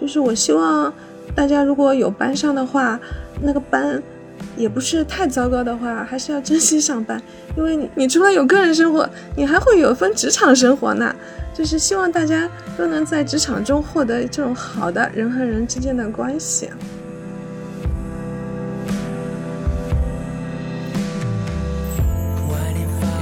[0.00, 0.92] 就是我希望
[1.34, 2.98] 大家如果有班上的话，
[3.42, 4.02] 那个班
[4.56, 7.20] 也不是太糟糕的话，还是要珍惜上班，
[7.54, 11.14] 因为你你除了有个人生活，你还会有份职场生活呢。
[11.52, 12.48] 就是希望大家
[12.78, 16.70] 都能在职场中获得这种好的人和人之间的关系。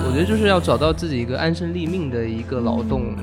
[0.07, 3.17] 我觉得就是要找到自己一个安身立命的一个劳动，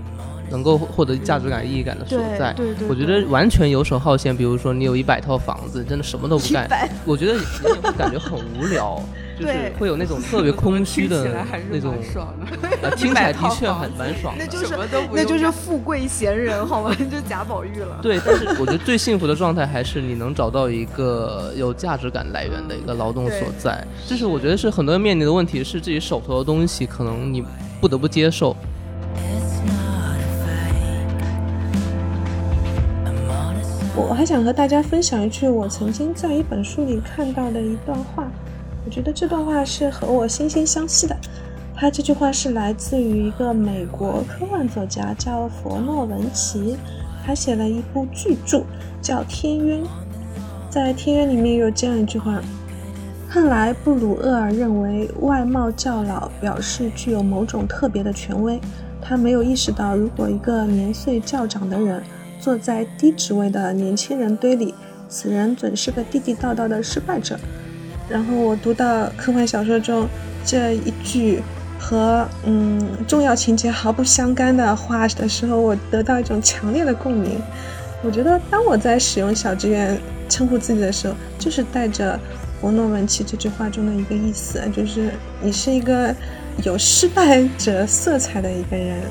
[0.50, 2.54] 能够获得价值感、意义感的所在。
[2.54, 4.36] 对对，我觉得完全游手好闲。
[4.36, 9.02] 比如说你有一百套房子，真的什么都不干，我觉得人也会感觉很无聊。
[9.38, 11.94] 就是会有那种特别空虚的那种，
[12.96, 14.46] 听起来的确很蛮爽的。
[14.46, 14.74] 那就是
[15.12, 16.96] 那就是富贵闲人，好吗？
[17.12, 18.00] 就贾宝玉了。
[18.02, 23.86] 对，但是我觉得最幸福的状态还是你能找到一个有价值感来源的一个劳动所在。
[24.08, 27.44] 就是我觉得是很多人面临的问题，是自己手头的东西可能你
[27.82, 28.56] 不得不接受。
[33.98, 38.30] 我还想和大家分享一句我曾经在一本书里看到的一段话。
[38.86, 41.16] 我觉得这段话是和我惺惺相惜的。
[41.74, 46.76] 他这句话是来自于一个美国科幻作家，叫佛诺文奇。
[47.26, 48.64] 他写了一部巨著，
[49.02, 49.82] 叫《天渊》。
[50.70, 52.42] 在《天渊》里面有这样一句话：
[53.30, 58.60] 看来布鲁厄尔认为外貌较老表示具有某种特别的权威。
[59.02, 62.04] 他没有意识到，如果一个年岁较长的人
[62.46, 64.72] 坐在低职位的年轻人堆里，
[65.10, 67.40] 此人准是个地地道道的失败者。
[68.08, 70.08] 然后我读到科幻小说中
[70.46, 71.42] 这一句
[71.80, 77.42] 和嗯重要情节毫不相干的话的时候，我得到一种强烈的共鸣。
[78.04, 82.20] 我觉得当我在使用小职员称呼自己的时候，就是带着
[82.62, 85.10] 伯诺文奇这句话中的一个意思，就是
[85.42, 86.16] 你是一个
[86.64, 89.02] 有失败者色彩的一个人。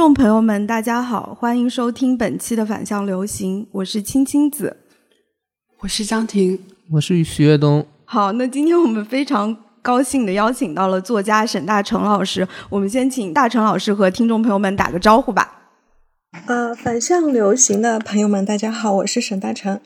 [0.00, 4.78] 众朋友们，大家好，欢迎收听本期的反向流行，我是青青子，
[5.80, 6.58] 我是张婷，
[6.92, 7.86] 我是徐跃东。
[8.06, 15.68] 好，那今天我们非常高兴的邀请到了作家沈大成老师，我们先请大成老师和听众朋友们打个招呼吧。
[16.46, 19.78] 呃，反向流行的朋友们，大家好，我是沈大成。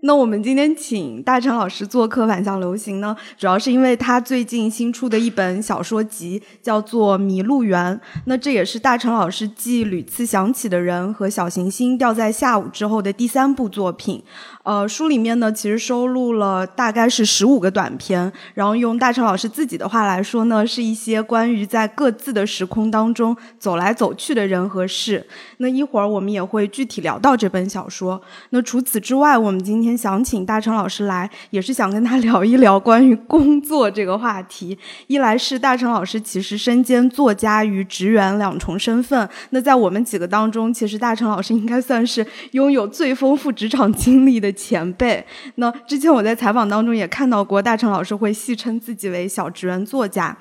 [0.00, 7.96] 那我们今天请大成老师做客反向流行呢，主要是因为他最近新出的一本小说集叫做《迷路园》，
[8.26, 14.22] 那这也是大成老师继屡次想起的人和小行星掉在下午之后的第三部作品。
[14.64, 25.26] 呃，书里面呢，其实收录了大概是十五个短篇，然后用大成老师自己的话来说呢，是一些关于在各自的时空当中走来走去的人和事。
[25.56, 28.20] 那一会儿我们也会具体聊到这本小说。
[28.50, 34.76] 那除此之外，我们今天想请大成老师来，也是想跟他聊一聊关于工作这个话题。
[35.06, 44.52] 一来是大成老师其实身兼作家与职员两重身份，那在我们几个当中，其实大成老师应该算是拥有最丰富职场经历的。
[44.56, 45.22] 前辈，
[45.56, 50.34] 那之前我在采访当中也看到过，大成老师会戏称自己为小职员作家。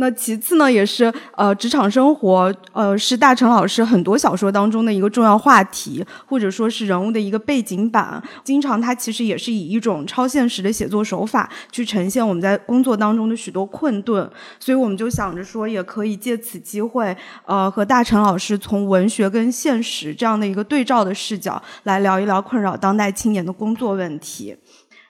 [0.00, 8.20] 那其次呢，也是呃，职场生活，呃，是大成老师很多小说当中的一个重要话题，或者说是人物的一个背景板。
[8.42, 14.28] 经常他其实也是以一种超现实的写作手法去呈现我们在工作当中的许多困顿。
[14.58, 24.56] 所以我们就想着说，也可以借此机会，呃，和大成老师从文学跟现实这样的一个对照的视角来聊一聊困扰当代青年的工作问题。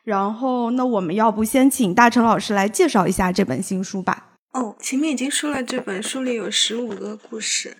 [0.02, 4.29] 然后，那我们要不先请大成老师来介绍一下这本新书吧。
[4.52, 7.76] 哦，前面已经说了，这本书里有十五个故事，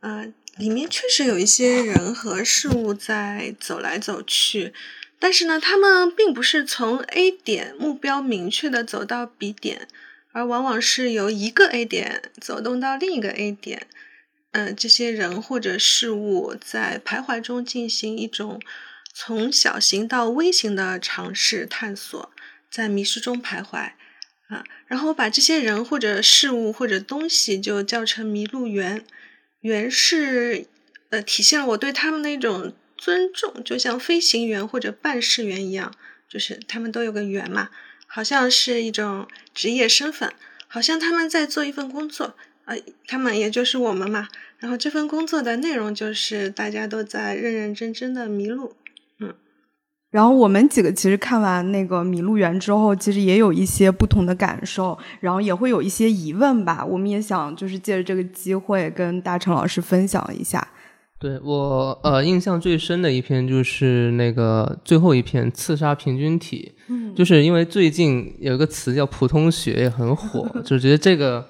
[0.00, 4.72] 呃，里面确实有一些人和事物在走来走去，
[5.18, 9.88] 但是呢，他们并不是从 A 点目标明确的走到 B 点，
[10.32, 13.86] 而往往是由一个 A 点走动到另一个 A 点，
[14.52, 18.58] 嗯，这些人或者事物在徘徊中进行一种
[19.12, 22.30] 从小型到微型的尝试探索，
[22.70, 23.92] 在迷失中徘徊。
[24.48, 29.04] 啊，然后我把这些人或者事物或者东西就叫成迷路园，
[29.60, 30.66] 园是
[31.10, 35.92] 呃体现了我对他们的一种尊重，就像飞行员或者办事员一样，
[36.28, 37.70] 就是他们都有个员嘛，
[38.06, 40.32] 好像是一种职业身份，
[40.68, 44.28] 好像他们在做一份工作，呃，他们也就是我们嘛，
[44.58, 48.76] 然后这份工作的内容就是大家都在认认真真的迷路。
[50.10, 56.84] 然后我们几个其实看完那个《麋鹿园》之后，其实也有一些不同的感受，然后也会有一些疑问吧。
[56.84, 60.66] 我们也想就是借着这个机会跟大成老师分享一下。
[61.18, 71.44] 对我呃印象最深的一篇就是那个最后一篇《刺杀平均体》，嗯，就是因为最近有一个词叫普通学也很火， 就觉得这个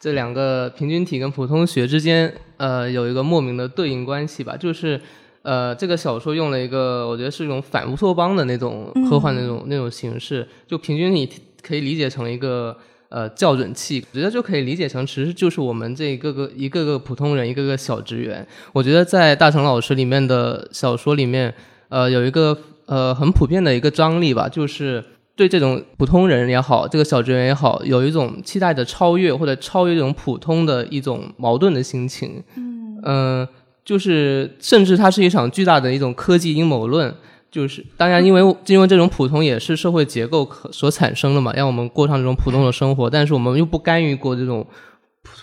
[0.00, 5.00] 这两个平均体跟普通学之间呃有一个莫名的对应关系吧，就是
[5.42, 11.28] 呃这个小说用了一个我觉得是一种反乌托邦的那种科幻那种那种形式，就平均你
[11.62, 12.76] 可以理解成一个。
[13.10, 18.46] 呃，校准器，我觉得就可以理解成，其实就是我们这一个个一个个普通人，一个个小职员。
[18.70, 21.54] 我觉得在大成老师里面的小说里面，
[21.88, 25.02] 呃，有一个呃很普遍的一个张力吧，就是
[25.34, 32.44] 对这种普通人也好，这个小职员也好，有一种期待的超越或者超越这种普通的一种矛盾的心情。
[32.56, 33.48] 嗯，嗯，
[33.88, 37.14] 就是甚至它是一场巨大的一种科技阴谋论。
[37.50, 43.08] 就是当然，因为因为这种普通也是社会结构可所产生的嘛，让我们过上这种普通的生活。
[43.08, 44.66] 但是我们又不甘于过这种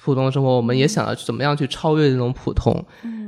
[0.03, 2.85] 普通的生活，我们也想要怎么样去超越这种普通。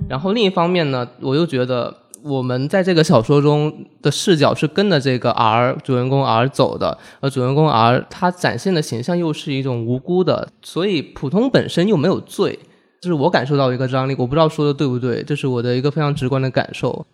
[0.07, 1.91] 然后另一方面呢，我又觉得
[2.23, 12.59] 我们在这个小说中的视角是跟着这个 R 主人公 R 走的，而主人公 R 他展现的形象又是一种无辜的，所以普通本身又没有罪，
[13.01, 14.15] 就是我感受到一个张力。
[14.17, 17.05] 我不知道说的对不对，这是我的一个非常直观的感受。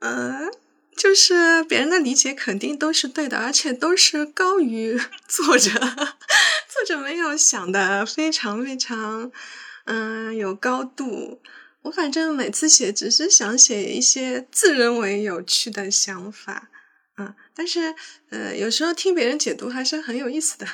[0.00, 0.48] 嗯。
[0.96, 4.98] 就是别人的理解肯定都是对的，而且都是高于
[5.28, 9.30] 作者，作者没有想的非常非常，
[9.84, 11.40] 嗯，有高度。
[11.82, 16.68] 我反正每次写只是想写一些自认为有趣的想法，
[17.16, 17.94] 嗯，但是
[18.30, 20.66] 呃，有时候听别人解读还是很有意思的。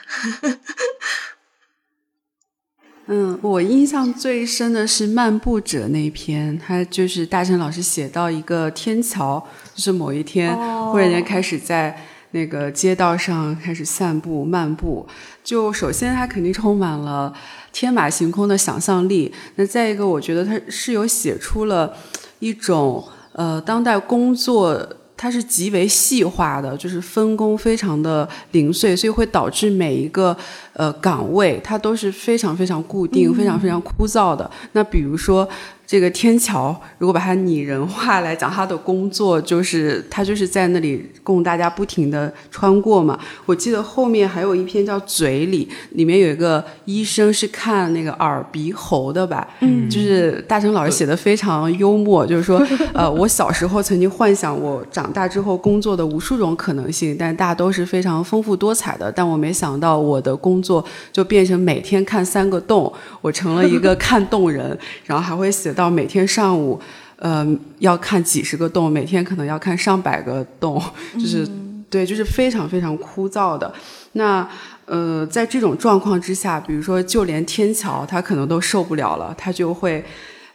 [3.07, 10.57] 嗯，我印象最深的是《漫步者》那篇，他就是大成老师写到一个天桥，就是某一天
[10.91, 11.95] 忽然间开始在
[12.31, 15.07] 那个街道上开始散步漫步。
[15.43, 17.31] 就首先他肯定充满了
[17.73, 21.95] 天马行空的想象力，那再一个，我觉得他是有写出了
[22.39, 24.97] 一种呃当代工作。
[25.17, 30.37] 它是极为细化的，就是分工非常的零碎，所以会导致每一个
[30.73, 34.51] 呃岗位它都是非常非常固定、非常非常枯燥的。
[34.73, 35.49] 那比如说。
[35.87, 43.19] 这个天桥，如果把它拟人化来讲，他的工作就是他就是在那里供大家不停的穿过嘛。
[43.45, 45.67] 我记得后面还有一篇叫《嘴里》，
[45.97, 49.47] 里面有一个医生是看那个耳鼻喉的吧？
[49.61, 59.13] 嗯，就是大成老师写的非常幽默，就是说，呃，我小时候曾经幻想我长大之后工作的无数种可能性，但大都是非常丰富多彩的。
[59.13, 60.83] 但我没想到我的工作
[61.13, 62.91] 就变成每天看三个洞，
[63.21, 65.74] 我成了一个看洞人，然后还会写。
[65.75, 66.81] 到每天上午，
[67.17, 67.47] 呃，
[67.81, 70.81] 要看几十个洞，每天可能要看上百个洞，
[71.15, 71.47] 就是
[71.91, 73.75] 对，就是非常非常枯燥的。
[74.13, 74.49] 那
[74.87, 80.05] 呃，在这种状况之下，比如说就连天桥，他可能都受不了了，他就会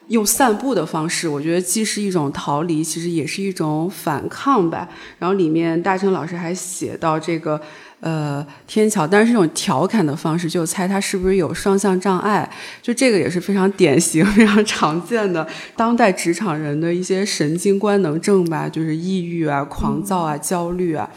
[0.08, 1.28] 用散步的方式。
[1.28, 4.88] 我觉得既是一种逃离，其实也是一种反抗吧。
[5.18, 7.60] 然后里面大成老师还写到这个。
[8.02, 12.50] 呃，天桥，但是这种调侃的方式，就猜他是不是有双向障碍？
[12.82, 21.10] 就这个也是非常典型、 非常常见的当代职场人的一些神经官能症吧，就是抑郁啊、狂躁啊、焦虑啊，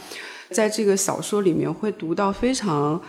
[0.50, 3.00] 在这个小说里面会读到非常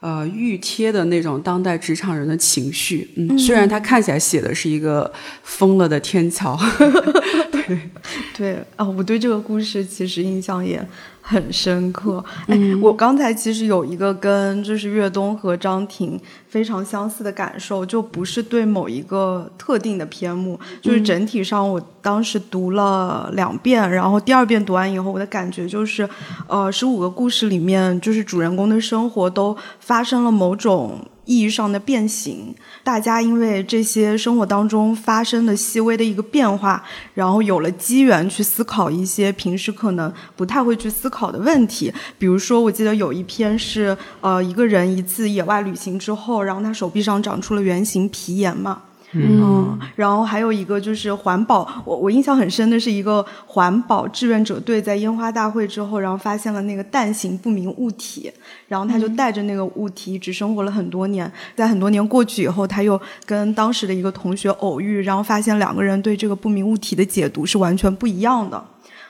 [0.00, 3.08] 呃预贴的那种当代职场人的情绪。
[3.16, 5.10] 嗯，虽然他看起来写的是一个
[5.42, 6.58] 疯了的天桥。
[7.50, 7.78] 对
[8.36, 10.86] 对啊，我对这个故事其实印象也。
[11.24, 26.06] 很深刻，哎，我刚才其实有一个跟就是岳东和张婷非常相似的感受，就不是对某一个特定的篇目，就是整体上，我当时读了两遍，然后第二遍读完以后，我的感觉就是，
[26.48, 30.98] 呃，十五个故事里面，就是主人公的生活都发生了某种。
[31.32, 36.84] 意义上的变形，大家因为这些生活当中发生的细微的一个变化，
[37.14, 41.90] 然后有了机缘去思考一些平时可能不太会去思考的问题。
[42.18, 48.82] 比如说，我记得有一篇是，呃，一个人一次野外旅行之后，然后他手臂上长出了圆形皮炎嘛。
[49.14, 58.32] 嗯，然后还有一个就是环保，我我印象很深的是一个环保志愿者队在烟花大会之后，然后发现了那个蛋形不明物体，
[58.68, 68.64] 然后他就带着那个物体一直生活了很多年，在很多年过去以后，他又跟当时的一个同学偶遇，然后发现两个人对这个不明物体的解读是完全不一样的，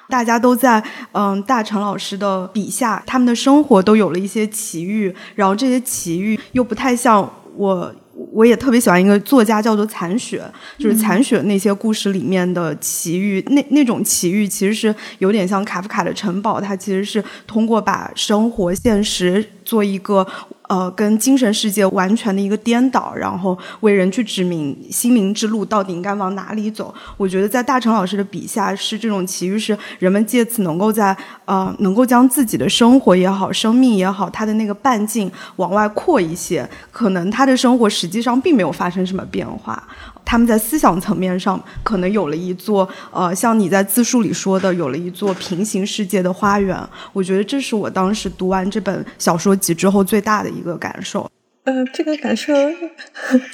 [0.08, 0.82] 大家都在
[1.12, 7.94] 嗯大成老师的笔下，他们的生活都有了一些奇遇，然后这些奇遇又不太像我。
[8.30, 10.42] 我也特别喜欢一个作家，叫做残雪，
[10.78, 20.26] 就是残雪那些故事里面的奇遇，那那种奇遇其实是有点像卡夫卡的城堡，它其实是通过把生活现实做一个
[20.68, 26.94] 呃，跟精神世界完全的一个颠倒，然后为人去指明心灵之路到底应该往哪里走。
[27.16, 36.68] 我觉得在大成老师的笔下，是这种奇遇，是人们借此能够在呃，能够将自己的生活也好，生命也好，他的那个半径往外扩一些。
[36.90, 39.82] 可能他的生活实际上并没有发生什么变化。
[40.24, 46.78] 他们在思想层面上可能有了一座，呃，像你在自述里说的，有了一座平行世界的花园。
[47.12, 51.30] 我觉得这是我当时读完这本小说集之后最大的一个感受。
[51.64, 52.52] 呃，这个感受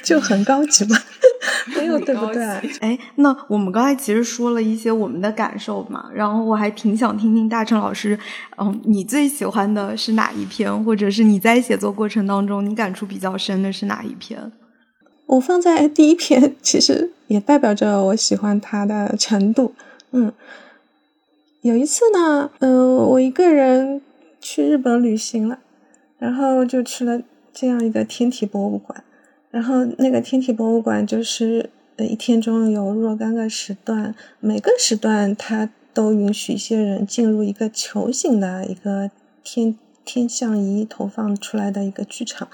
[0.01, 0.97] 就很高级嘛，
[1.77, 2.43] 没有对不对？
[2.79, 8.17] 哎，那我们刚才其实说了一些我们的感受嘛，然后我还挺想听听大成老师，
[8.57, 14.51] 嗯，你最喜欢的是哪一篇，或者是你在写作过程当中你感触比较深的是哪一篇？
[15.29, 19.75] 我放在第一篇，其实也代表着我喜欢它的程度。
[20.09, 20.33] 嗯，
[21.61, 24.01] 有一次呢，嗯，我一个人
[24.41, 25.59] 去日本旅行了，
[26.17, 27.21] 然后就去了
[27.53, 29.03] 这样一个天体博物馆。
[29.51, 39.11] 然后那个天体博物馆就是一天中有若干个时段，每个时段它都允许一些人进入一个球形的一个
[39.43, 42.47] 天天象仪投放出来的一个剧场。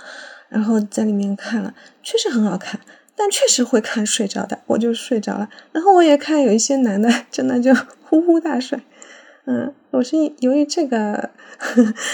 [0.56, 2.80] 然后在里面看了，确实很好看，
[3.14, 5.50] 但确实会看睡着的，我就睡着了。
[5.74, 7.74] 然后我也看有一些男的，真的就
[8.08, 8.80] 呼呼大睡。
[9.48, 11.32] 嗯，我是由于这个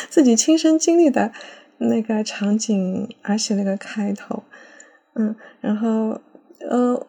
[0.09, 1.31] 自己亲身经历的
[1.77, 4.41] 那个场景而写了个开头。
[5.13, 6.19] 嗯，然后
[6.67, 7.05] 呃，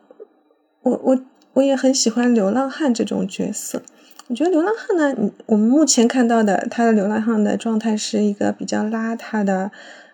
[0.82, 1.18] 我我
[1.54, 3.80] 我也很喜欢流浪汉这种角色。
[4.28, 9.72] 我觉得流浪汉呢，我们目前看到的他的流浪汉的状态是一个比较邋遢的。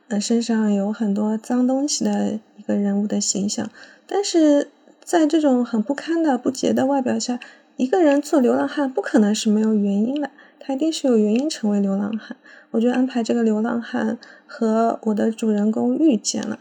[0.09, 3.71] 嗯，身上有很多脏东西的一个人物的形象，
[4.07, 4.69] 但是
[5.05, 7.39] 在这种很不堪的、不洁的外表下，
[7.77, 12.37] 一个人做流浪汉不可能是没有原因的，他一定是有原因成为流浪汉。
[12.71, 16.59] 我就安排这个流浪汉和我的主人公遇见了，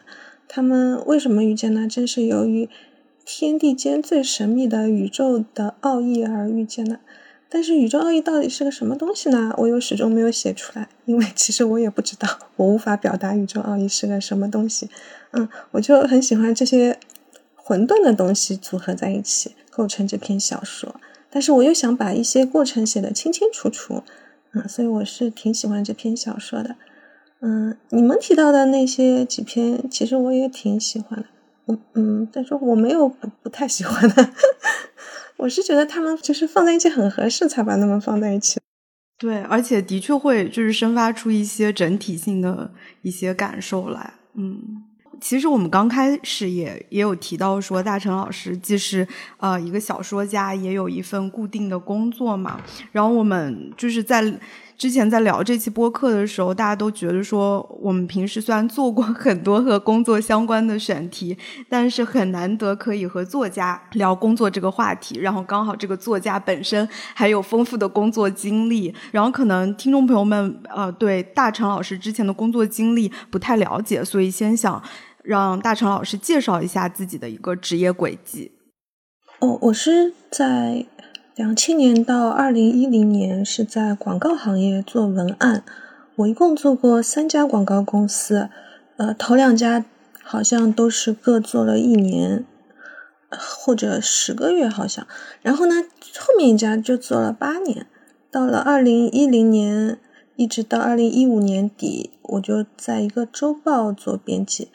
[0.50, 1.88] 他们为什么遇见呢？
[1.88, 2.70] 正是由于
[3.26, 7.00] 天地间最神秘的宇宙的奥义而遇见的。
[7.50, 9.54] 但是宇宙奥义到底是个什么东西呢？
[9.58, 12.28] 我又始终没有写出来，因为其实我也不知道，
[12.58, 14.90] 我无法表达宇宙奥义是个什么东西。
[15.32, 17.00] 嗯，我就很喜欢这些
[17.56, 21.00] 混沌的东西组合在一起，构成这篇小说。
[21.30, 24.04] 但是我又想把一些过程写得清清楚楚，
[24.54, 26.76] 嗯，所以我是挺喜欢这篇小说的。
[27.42, 31.26] 嗯，你们提到的那些几篇，其实我也挺喜欢的。
[31.68, 34.30] 嗯嗯，但是我没有不不太喜欢的。
[35.38, 38.60] 我是觉得他们就是放在一起很合适，才把他们放在一起。
[39.18, 44.14] 对，而且的确会就是生发出一些整体性的一些感受来。
[44.36, 44.84] 嗯，
[45.22, 52.62] 其实我们刚开始也也有提到说，大成老师既是呃一个小说家，也有一份固定的工作嘛。
[52.92, 54.40] 然后我们就是在。
[54.78, 61.36] 之前在聊这期播客的时候，大家都觉得说，我们平时虽然做过很多和工作相关的选题，
[61.68, 65.18] 但是很难得可以和作家聊工作这个话题。
[65.18, 74.82] 然后刚好这个作家本身还有丰富的工作经历，然后可能听众朋友们呃对大成老师之前的工作经历不太了解，所以先想
[75.24, 78.52] 让大成老师介绍一下自己的一个职业轨迹。
[79.40, 80.86] 哦，我是在。
[81.38, 85.64] 两千年到二零一零年是在广告行业做文案，
[86.16, 88.50] 我一共做过三家广告公司，
[88.96, 89.86] 呃，头两家
[90.24, 92.44] 好像都是各做了一年
[93.30, 95.06] 或者十个月，好像。
[95.44, 95.76] 然后呢，
[96.18, 97.86] 后面一家就做了八年，
[98.32, 100.00] 到了二零一零年
[100.38, 104.70] 一直到二零一五年底，我就在一个周报做编辑。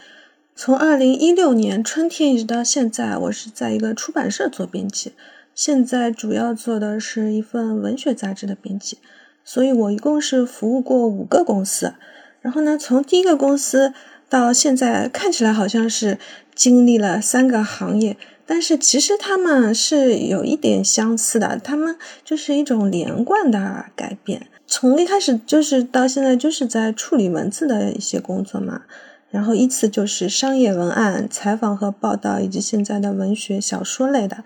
[0.55, 5.15] 从二零一六年春天一直到现在，我是在一个出版社做编辑。
[5.55, 8.99] 现在主要做的是一份文学杂志的编辑，
[9.45, 11.95] 所以我一共是服务过五个公司。
[12.41, 13.93] 然后呢，从第一个公司
[14.29, 16.19] 到现在，看起来好像是
[16.55, 18.17] 经历了三个行业，
[18.47, 24.49] 但是其实他们是有一点相似的，他们就是一种连贯的改变。
[24.67, 28.83] 从一开始就是到现在就是在处理文字的一些工作嘛，
[29.31, 34.43] 然后依次就是商业文案、采访和报道，以及现在的文学小说类的。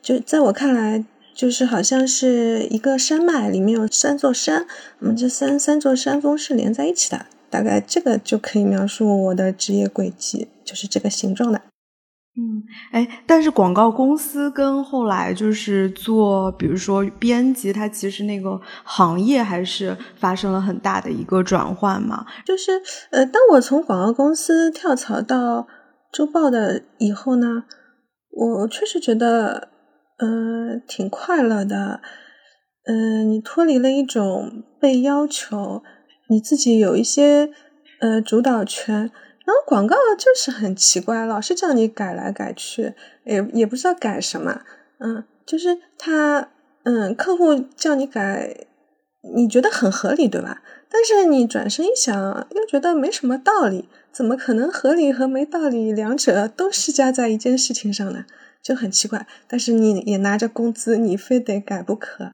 [0.00, 4.66] 就在我看来，就是好像是一个山脉，里面有三座山，
[5.00, 11.60] 我们这三三座山峰是连在一起的，大概这个就可以描述我的职业轨迹，就是这个形状的。
[12.36, 12.62] 嗯，
[12.92, 22.24] 哎，但是广告公司跟后来就是做，比如说编辑，它其实那个行业还是发生了很大的一个转换嘛。
[22.44, 25.66] 就是呃，当我从广告公司跳槽到
[26.12, 27.64] 周报的以后呢，
[28.30, 29.68] 我确实觉得。
[30.18, 32.00] 嗯，挺快乐的。
[32.84, 35.82] 嗯，你脱离了一种被要求，
[36.28, 37.50] 你自己有一些
[38.00, 39.10] 呃主导权。
[39.48, 42.92] 然后广告就是很奇怪，老是叫你改来改去，
[43.24, 44.60] 也也不知道改什么。
[44.98, 46.50] 嗯，就是他，
[46.82, 48.66] 嗯，客户叫你改，
[49.34, 50.62] 你觉得很合理，对吧？
[50.90, 53.88] 但是你转身一想，又觉得没什么道理。
[54.12, 58.24] 怎么可能合理和没道理两者都施加在一件事情上呢？
[58.68, 59.26] 就很奇怪。
[59.48, 62.30] 但是你也拿着工资，你非得改不可。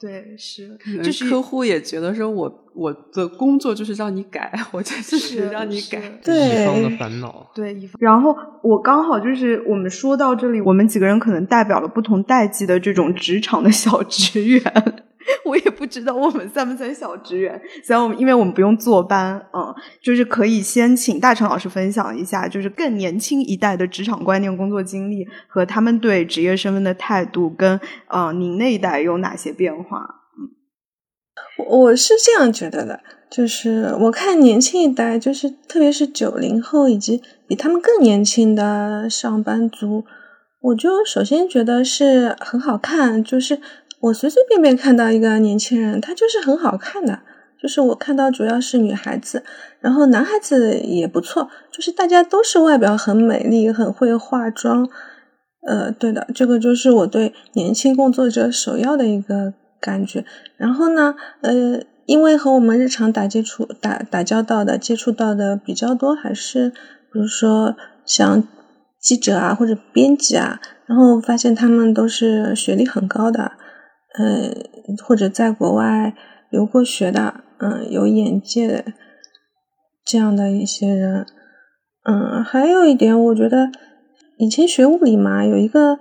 [0.00, 7.94] 对，是，就是客户也觉得说，我我的工作就是让你改， 我就是让你改，对，乙方的烦恼，对，乙方。
[8.00, 14.60] 然后我刚好就是我们说到这里，我们几个人可能代表了不同代际的这种职场的小职员。
[15.44, 30.06] 我也不知道我们算不算小职员，虽然我们因为我们不用坐班，嗯，就是可以先请大成老师分享一下，就是更年轻一代的职场观念、工作经历和他们对职业身份的态度，跟呃您那一代有哪些变化？
[30.38, 33.00] 嗯，我是这样觉得的，
[33.30, 40.04] 就是我看年轻一代，就是特别是九零后以及比他们更年轻的上班族，
[40.60, 43.60] 我就首先觉得是很好看，就是。
[44.02, 47.20] 我随随便便看到一个年轻人，他就是很好看的，
[47.60, 49.44] 就是我看到主要是女孩子，
[49.80, 54.88] 然后男孩子也不错，就是大家都是外表很美丽，很会化妆，
[55.68, 60.24] 呃，对的，这个就是我对年轻工作者首要的一个感觉。
[60.56, 68.42] 然后呢，呃，因为和我们日常打接触、打打交道的、接触到的比较多，还是比如说像
[69.00, 73.52] 记者啊或者编辑啊，然后发现他们都是学历很高的。
[74.18, 74.66] 嗯，
[75.02, 76.14] 或者在国外
[76.50, 78.84] 留过学的，嗯，有眼界的
[80.04, 81.26] 这样的一些人，
[82.04, 83.70] 嗯，还有一点，我觉得
[84.36, 85.98] 以前学物理嘛，有一个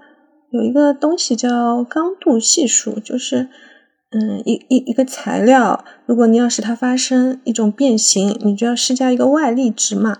[0.50, 3.48] 有一个东西叫刚度系数，就是，
[4.10, 10.18] 嗯，一一一个材料，如果你要使它发生一种变形，你就要施加一个外力值嘛，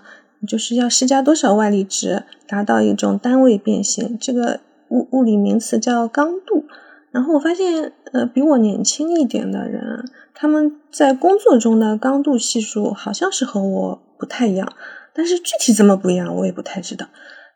[0.48, 6.64] 就是要施加多少外力值，达到一种单位变形，这个物物理名词叫刚度。
[7.12, 14.72] 然后我发现，呃，比我年轻一点的人，他们在工作中的刚度系数好像是和我不太一样，
[15.12, 17.06] 但是具体怎么不一样，我也不太知道。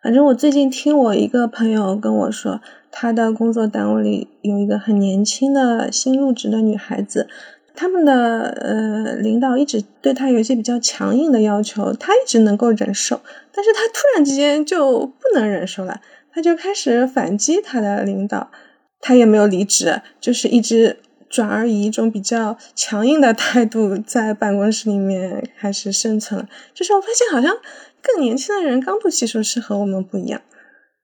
[0.02, 2.60] 反正我最近听我一个朋友跟我说，
[2.92, 7.26] 他的工作单位里有一个很年轻的新入职的女孩子，
[7.74, 13.20] 他们的呃领导一直对她有一些比较强硬的要求，她一直能够忍受，
[13.52, 18.50] 但是她突然之间就不能忍受了，她就开始反击她的领导。
[19.00, 26.48] 他也没有离职，就是一直转而以一种比较强硬的态度在办公室里面开始生存了。
[26.74, 27.56] 就是我发现，好像
[28.02, 30.40] 更年轻的人刚度系数是和我们不一样，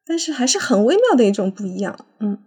[0.06, 1.96] 但是还是很微妙的一种不一样。
[2.20, 2.38] 嗯，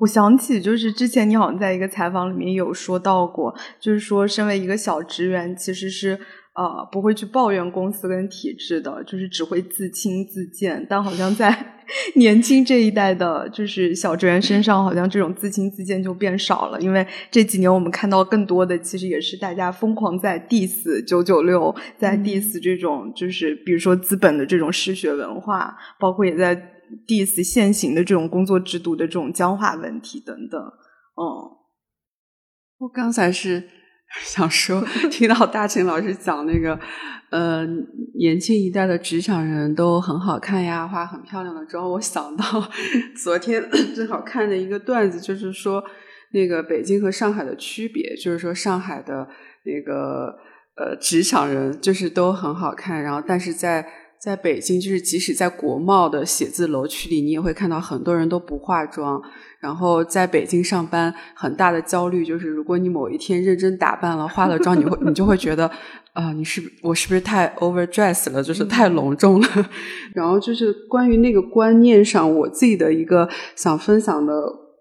[0.00, 6.18] 我想起就是之前你好像在一个采访里面有说到过，就是说身为一个小职员，其实是。
[6.54, 10.86] 啊，不会去抱怨公司跟体制的，就是只会自轻自贱。
[10.88, 11.74] 但好像在
[12.14, 16.80] 年轻这一代的，就是小职员身上，好像这种自轻自贱就变少了。
[16.80, 26.54] 因为这几年我们看到更多的，其实也是大家疯狂在 diss 九九六，在 diss 这种，就是比如说资本的这种嗜血文化，包括也在
[27.08, 30.60] diss 现行的这种工作制度的这种僵化问题等等。
[30.62, 31.50] 嗯，
[32.78, 33.68] 我刚才是。
[34.24, 36.78] 想说，听到大秦老师讲那个，
[37.30, 37.66] 呃，
[38.16, 41.90] 年轻一代的职场人都很好看呀，化很漂亮的妆。
[41.90, 42.44] 我想到
[43.16, 45.82] 昨天 正好看的一个段子，就是说
[46.32, 49.28] 那个北京和上海的区别，就是说上海的
[49.64, 50.36] 那个
[50.76, 53.84] 呃职场人就是都很好看，然后但是在
[54.24, 59.20] 在北京，就是即使在国贸的写字楼区里，你也会看到很多人都不化妆。
[59.60, 65.70] 然后在北京上班，很大的焦虑就是，如果你某一天认真打扮了、化了妆，你会你就会觉得，
[66.14, 69.48] 啊，你是我是不是太 overdress 了，就是太隆重了。
[70.14, 74.32] 然后就是关于那个观念上，我自己的一个想分享的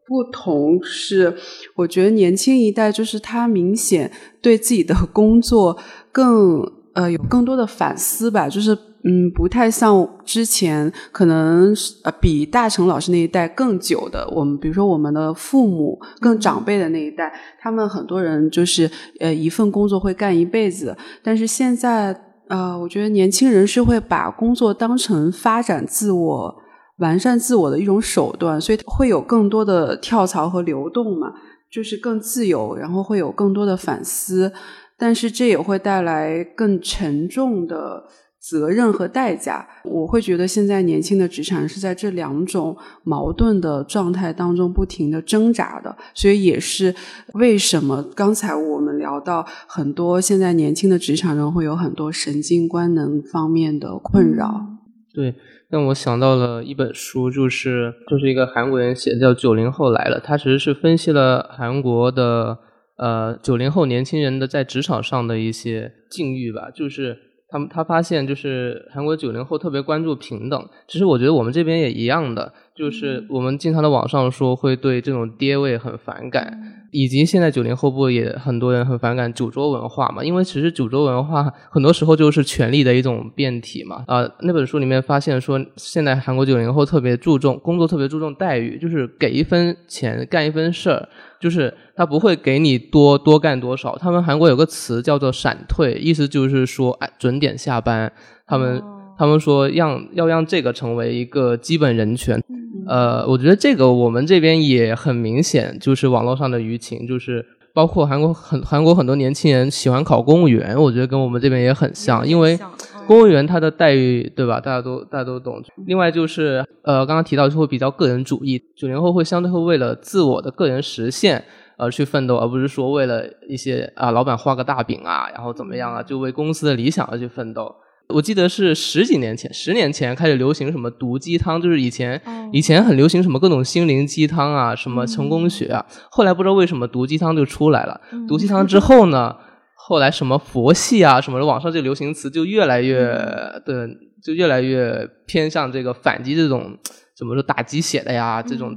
[0.08, 1.36] 不同是，
[1.76, 4.10] 我觉得年轻一代就是他明显
[4.42, 5.78] 对自己的工作
[6.14, 6.62] 更
[6.94, 8.78] 呃有更多的反思吧，就是。
[9.06, 18.90] 嗯，不太像之前可能呃比大成老师那一代更久的，我们比如说我们的父母更长辈的那一代，他们很多人就是
[19.20, 26.56] 呃一份工作会干一辈子，但是现在呃，我觉得年轻人是会把工作当成发展自我、
[27.00, 31.34] 完善自我的一种手段，所以会有更多的跳槽和流动嘛，
[31.70, 34.54] 就是更自由，然后会有更多的反思，
[34.98, 38.06] 但是这也会带来更沉重的。
[38.44, 42.76] 责任和代价，我会觉得现在年轻的职场是在这两种
[43.06, 46.94] 矛盾的状态当中不停的挣扎的，所以也是
[47.36, 54.68] 为什么刚才我们聊到很多现在年轻的职场人会有很多神经官能方面的困扰。
[55.14, 55.34] 对，
[55.70, 62.58] 让我想到了一本书，就是就是一个韩国人写的，叫《九零后来了》，他其实是分析了韩国的
[62.98, 67.18] 呃九零后年轻人的在职场上的一些境遇吧，就是。
[67.54, 76.60] 他们他发现就是韩国九零后特别关注平等，其实我觉得我们这边也一样的，就是我们经常在网上说会对这种爹味很反感，
[76.92, 80.24] 以及现在九零后不也很多人很反感酒桌文化嘛？
[80.24, 84.04] 因为其实酒桌文化很多时候就是权力的一种变体嘛。
[84.08, 91.08] 啊，那本书里面发现说，现在韩国九零后特别注重工作，特别注重待遇，就是给一分钱干一分事儿。
[91.40, 93.98] 就是他不会给你多多干多少。
[93.98, 98.12] 他们韩国有个词叫做“闪退”，意思就是说，哎，准点下班。
[98.48, 98.82] 他们
[99.24, 102.44] 他们说让要让这个成为一个基本人权。
[102.86, 112.60] 呃，我觉得这个我们这边也很明显，就是网络上的舆情，就是包括韩国很韩国很多年轻人喜欢考公务员，我觉得跟我们这边也很像，因为。
[113.06, 114.62] 公务员他的待遇对吧？
[114.62, 115.62] 大家都大家都懂。
[115.86, 121.44] 另外就是呃，刚刚提到就会比较个人主义，九零后会相对会为了自我的个人实现
[121.78, 127.76] 而去奋斗，而不是说为了一些啊老板画个大饼啊，然后怎么样啊，就为公司的理想而去奋斗。
[128.10, 138.00] 我记得是十几年前，十年前开始流行什么毒鸡汤，就是以前以前很流行什么各种心灵鸡汤啊，什么成功学啊，后来不知道为什么毒鸡汤就出来了。
[138.28, 139.36] 毒鸡汤之后呢？
[139.76, 143.20] 后来什么佛系啊什么的，网上这个流行词就越来越
[143.66, 143.76] 对，
[144.24, 146.78] 就越来越偏向这个反击这种
[147.18, 148.74] 怎么说打鸡血的呀，这种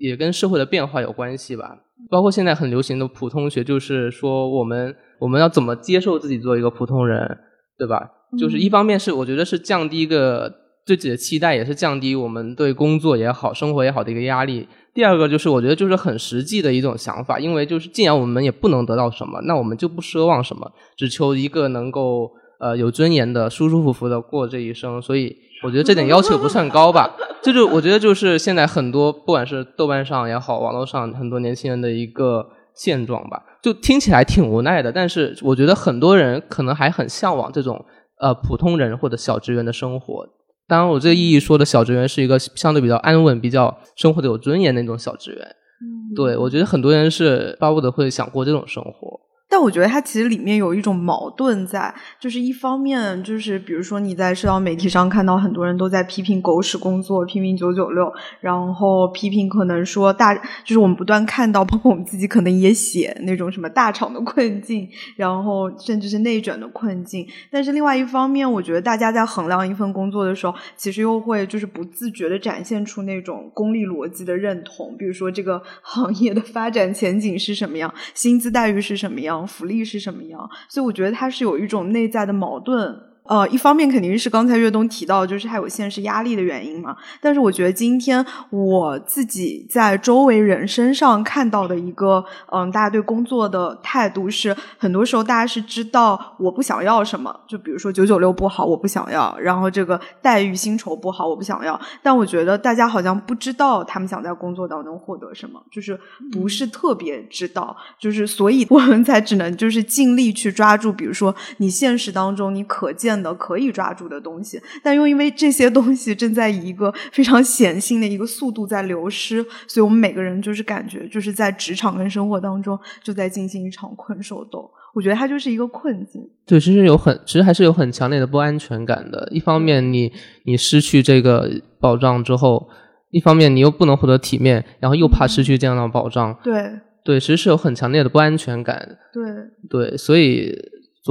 [0.00, 1.78] 也跟社会的变化有关系吧。
[2.10, 7.38] 包括现在很流行的普通学，就是说我们我们要怎么接受自己做一个普通人，
[7.78, 8.10] 对吧？
[8.36, 10.52] 就是一方面是我觉得是降低一个
[10.84, 14.66] 对自己的期待，也是降低我们对工作也好、生活也好的一个压力。
[14.92, 25.00] 第二个就是，我觉得就是很实际的一种想法，因为就是既然我们也不能得到什么，那我们就不奢望什么，只求一个能够呃有尊严的、舒舒服服的过这一生。
[25.00, 27.14] 所以我觉得这点要求不算高吧。
[27.40, 33.44] 这就我觉得就是现在很多不管是豆瓣上也好，网络上很多年轻人的一个现状吧。
[33.62, 37.84] 就听起来挺无奈的，但是我觉得很多人可能还很向往这种
[38.20, 40.28] 呃普通人或者小职员的生活。
[40.66, 45.46] 当然，我这个意义说的小职员是一个相对比较安稳、比较生活的有尊严那种小职员。
[45.80, 49.20] 嗯，对我觉得很多人是巴不得会想过这种生活。
[49.50, 67.26] 但我觉得它其实里面有一种矛盾在，就是一方面就是比如说你在社交媒体上看到很多人都在批评狗屎工作，批评九九六，然后批评可能说大，就是我们不断看到，包括我们自己可能也写那种什么大厂的困境，然后甚至是内卷的困境。
[67.50, 79.37] 但是另外一方面，我觉得大家在衡量一份工作的时候，其实又会就是不自觉的展现出那种功利逻辑的认同，比如说这个行业的发展前景是什么样，薪资待遇是什么样。
[79.46, 80.48] 福利是什么样？
[80.68, 83.07] 所以我觉得他是有一种内在的矛盾。
[83.28, 86.96] 呃，一方面肯定是刚才岳东提到，就是还有现实压力的原因嘛。
[87.20, 101.78] 但是我觉得今天我自己在周围人身上看到的一个，嗯，大家对工作的态度是，很多时候大家是知道我不想要什么，就比如说九九六不好，我不想要；然后这个待遇薪酬不好，我不想要。
[102.02, 106.00] 但我觉得大家好像不知道他们想在工作当中获得什么，就是
[106.32, 113.17] 不是特别知道，就是所以我们才只能就是尽力去抓住，比如说你现实当中你可见。
[113.22, 124.70] 的可以抓住的东西，但又因为这些东西正在以一个非常显性的一个速度在流失，所以我们每个人就是感觉就是在职场跟生活当中就在进行一场困兽斗。
[124.94, 126.28] 我觉得它就是一个困境。
[126.46, 129.28] 对，其实有很，其实还是有很强烈的不安全感的。
[129.30, 130.12] 一方面，你
[130.44, 132.68] 你失去这个保障之后，
[133.10, 136.36] 一方面你又不能获得体面，然后又怕失去这样的保障。
[136.42, 136.70] 对
[137.04, 138.98] 对，其实是有很强烈的不安全感。
[139.12, 139.22] 对
[139.68, 140.56] 对，所以。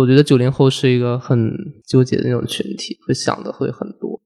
[0.01, 1.51] 我觉得九零后是一个很
[1.85, 4.21] 纠结的那种群体，会想的会很多。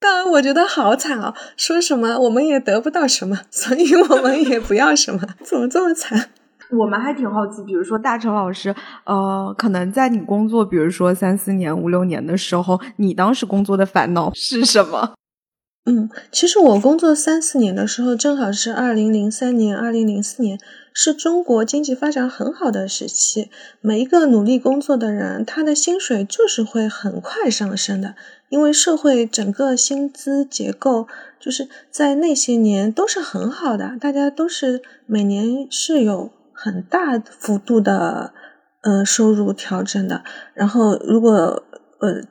[0.00, 6.30] 当然，我觉得好惨哦，说什么我们也得不到什么，所以我们也不要什么，怎么这么惨？
[6.72, 15.14] 我们还挺好奇，比如说大成老师，呃，可能在你工作，比如说三四年、五六年的时候，你当时工作的烦恼是什么？
[15.88, 20.58] 嗯，其实我工作三四年的时候，正好是二零零三年、二零零四年，
[20.98, 23.50] 是中国经济发展很好的时期。
[23.82, 28.14] 每一个努力工作的人，他的薪水就是会很快上升的，
[28.48, 31.06] 因为社会整个薪资结构
[31.38, 38.32] 就是在那些年都是很好的，大家都是每年是有很大幅度的
[38.80, 40.24] 呃收入调整的。
[40.54, 41.62] 然后如果
[42.00, 42.22] 呃。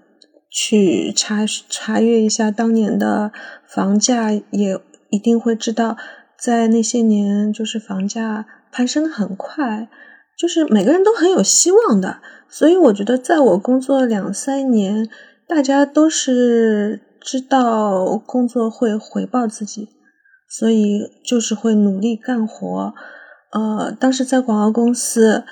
[0.57, 3.33] 去查查阅一下当年的
[3.67, 5.97] 房价，也一定会知道，
[6.37, 9.89] 在那些年就是房价攀升的很快，
[10.37, 12.19] 就是每个人都很有希望的。
[12.49, 15.09] 所以我觉得，在我工作两三年，
[15.47, 19.89] 大家都是知道工作会回报自己，
[20.47, 22.93] 所以就是会努力干活。
[23.51, 25.43] 呃，当时在广告公司。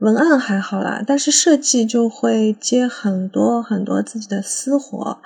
[0.00, 5.20] 文案还好啦，但是设计就会接很多很多自己的私活，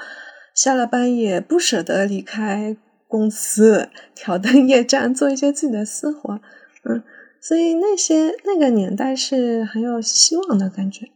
[0.52, 2.76] 下了班也不舍得离开
[3.14, 6.40] 公司，挑灯夜战做一些自己的私活，
[6.82, 7.00] 嗯，
[7.40, 11.06] 所以那些那个年代是很有希望的感觉。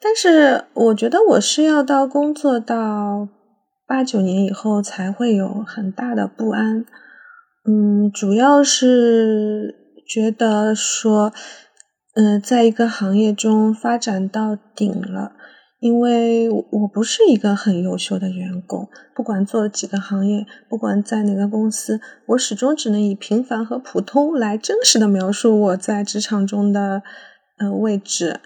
[0.00, 3.28] 但是我觉得我是要到工作到
[3.86, 6.84] 八九年以后才会有很大的不安，
[7.64, 11.32] 嗯，主要是觉得说。
[12.18, 15.32] 嗯，在一个行业中发展到顶了，
[15.78, 27.02] 因为我不是一个很优秀的员工，不管做几个行业，不管在哪个公司，我始终只能以平凡和普通来真实的描述我在职场中的
[27.58, 28.40] 呃位置。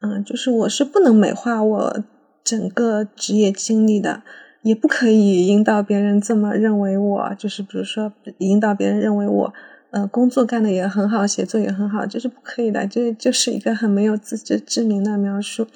[0.00, 2.04] 嗯，就是我是不能美化我
[2.44, 4.22] 整个职业经历的，
[4.62, 9.52] 也不可以引导别人这么认为我，就是比如说引导别人认为我。
[9.90, 15.68] 呃，工作干的也很好，写作也很好，这是不可以的，这就是一个很没有自知之明的描述。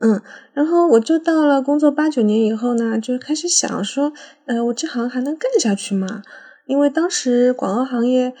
[0.00, 0.20] 嗯，
[0.52, 4.12] 然后我就到了工作八九年以后呢，就开始想说，
[4.46, 6.22] 呃，我这行还能干下去吗？
[6.66, 8.32] 因为当时广告行业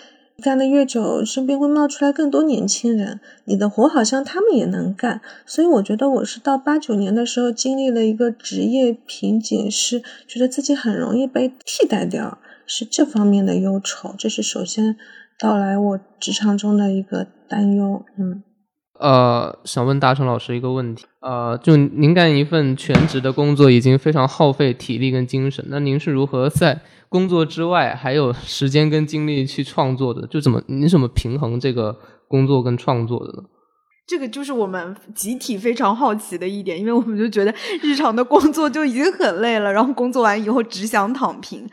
[0.42, 12.38] 干的越久，身边会冒出来更多年轻人，你的活好像他们也能干，所以我觉得我是到八九年的时候经历了一个职业瓶颈，是觉得自己很容易被替代掉。
[12.70, 14.94] 是这方面的忧愁，这是首先
[15.38, 18.04] 到来我职场中的一个担忧。
[18.18, 18.42] 嗯，
[18.98, 30.26] 呃，想问大成老师一个问题，呃，就您干一份全职的工作已经非常耗费体力跟精神，那您是如何在工作之外还有时间跟精力去创作的？
[30.26, 33.48] 就怎么您怎么平衡这个工作跟创作的呢？
[34.06, 41.68] 这个就是我们集体非常好奇的一点，因为我们就觉得日常的工作就已经很累了，然后工作完以后只想躺平。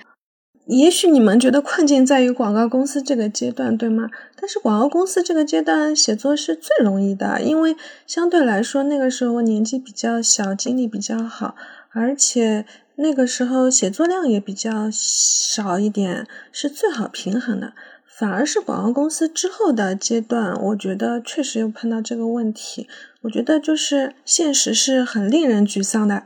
[0.65, 4.09] 也许你们觉得困境在于广告公司这个阶段，对吗？
[4.35, 7.75] 但是广告公司这个阶段写作是最容易的，因为
[8.07, 11.55] 相对来说那个时候我年纪比较小，精力比较好，
[11.91, 17.73] 而且那个时候写作量也比较少一点，是最好平衡的。
[18.07, 22.87] 反而是广告公司之后的阶段，我觉得确实又碰到这个问题。
[23.23, 26.23] 我觉得就是现实是很令人沮丧的。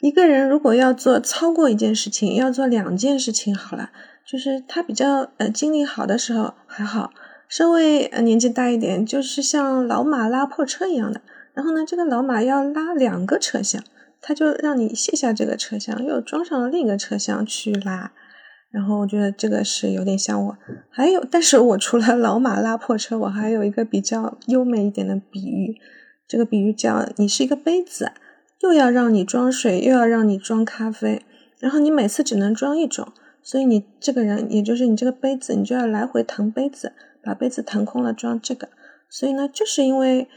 [0.00, 3.90] 一个人如果要做超过一件事情，要做两件事情，好了，
[4.24, 7.10] 就是他比较呃精力好的时候还好，
[7.48, 11.20] 稍微呃年纪大一点，就是像老马拉破车一样的。
[11.52, 13.82] 然后呢，这个老马要拉两个车厢，
[14.20, 18.12] 他就让你卸下这个车厢，又装上了另一个车厢去拉。
[18.70, 20.56] 然后我觉得这个是有点像我。
[20.90, 25.74] 还有，但是我除了老马拉破车，我还有一个比较优美一点的比喻，
[26.28, 28.12] 这个比喻叫你是一个杯子。
[28.60, 31.22] 又要让你装水，又要让你装咖啡，
[31.58, 36.92] 然后你每次只能装一种，所以你这个人，也就是你这个杯子，你就要来回腾杯子，
[37.22, 38.68] 把杯子腾空了装这个。
[39.08, 40.28] 所以呢，就是因为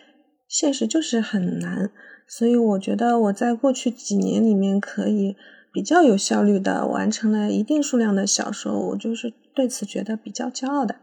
[0.48, 1.90] 现实就是很难，
[2.28, 5.36] 所以我觉得我在过去几年里面可以
[5.74, 10.96] 比较有效率的完成了一定数量的小说，我就是对此觉得比较骄傲的。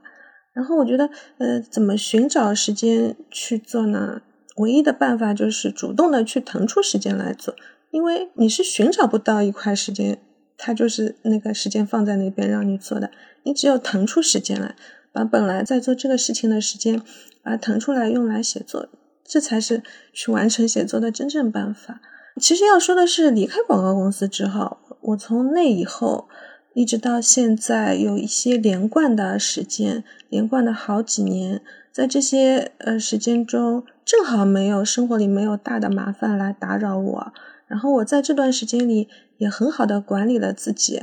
[0.54, 4.22] 然后我觉得，呃，怎么寻找时间去做呢？
[4.58, 7.54] 唯一的办法就是主动的去腾出时间来做，
[7.90, 10.20] 因为你是寻找不到一块时间，
[10.56, 13.10] 它就是那个时间放在那边让你做的。
[13.44, 14.74] 你只有腾出时间来，
[15.12, 17.00] 把本来在做这个事情的时间，
[17.42, 18.88] 把它腾出来用来写作，
[19.24, 22.00] 这才是去完成写作的真正办法。
[22.40, 26.28] 其实要说的是，离开广告公司之后，我从那以后
[26.74, 31.62] 一直到现在，有一些连贯的时间，连贯的好几年。
[31.98, 37.32] 在这些呃时间中，正好没有生活里没有大的麻烦来打扰我，
[37.66, 39.08] 然后我在这段时间里
[39.38, 41.00] 也很好的管理了自己，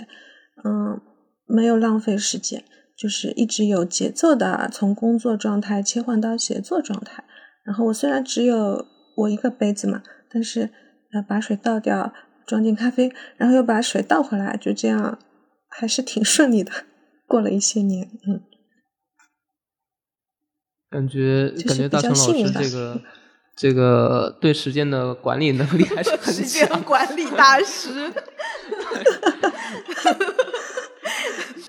[0.64, 1.02] 嗯，
[1.48, 2.64] 没有浪费时间，
[2.98, 7.26] 就是一直有节奏的从工作状态切换到写作状态。
[7.66, 8.86] 然后我虽然只有
[9.18, 10.70] 我一个杯子嘛，但是
[11.12, 12.14] 呃把水倒掉，
[12.48, 15.20] 装进咖啡，然后又把水倒回来，就这样
[15.68, 16.72] 还是挺顺利的，
[17.28, 18.40] 过了一些年，嗯。
[20.96, 23.02] 感觉感觉大成老师这个
[23.54, 27.90] 这个对时间的管理能力还是很时间管理 大师。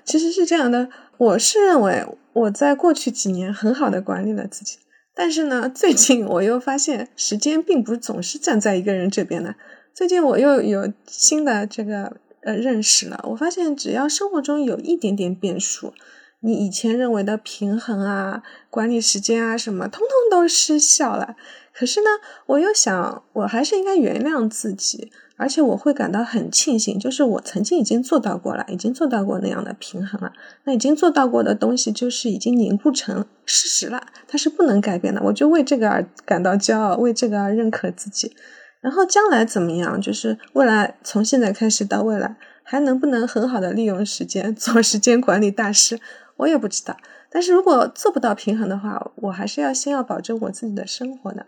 [0.05, 0.87] 其实是这样的，
[1.17, 4.77] 我是认为我在过去几年很好的管理了自己，
[5.13, 9.55] 但是呢，最近我又发现时间并不总是站在一个人这边的，
[9.93, 15.93] 最近我又有新的这个呃认识了，我发现只要生活中有一点点变数，
[16.41, 21.35] 你以前认为的平衡啊、管理时间啊什么，通通都失效了。
[21.73, 22.07] 可是呢，
[22.45, 30.33] 我又想，我还是应该原谅自己，而且我会感到很庆幸，就是我曾经已经做到过了，已经做到过那样的平衡了。
[30.63, 35.21] 那已经做到过的东西，就是已经凝固成事实了，它是不能改变的。
[35.23, 38.35] 我就为这个而感到骄傲，为这个而认可自己。
[38.81, 39.99] 然后将来怎么样？
[39.99, 45.99] 就是未来从现在开始到未来，还能不能很好的利用时间做时间管理大师？
[46.37, 46.97] 我也不知道。
[47.29, 51.45] 但是如果做不到平衡的话，我还是要先要保证我自己的生活的。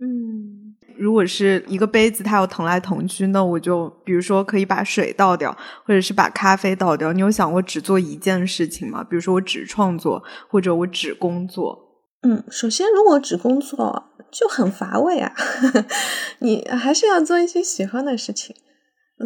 [0.00, 7.12] 嗯，如果是一个杯子，它要腾来腾去，那我就比如说可以把水倒掉，或者是把咖啡倒掉。
[7.12, 9.04] 你有想过只做一件事情吗？
[9.04, 11.78] 比如说我只创作，或者我只工作？
[12.22, 14.08] 嗯，首先如果只工作。
[14.32, 15.30] 就很乏味啊，
[16.40, 18.56] 你还是要做一些喜欢的事情，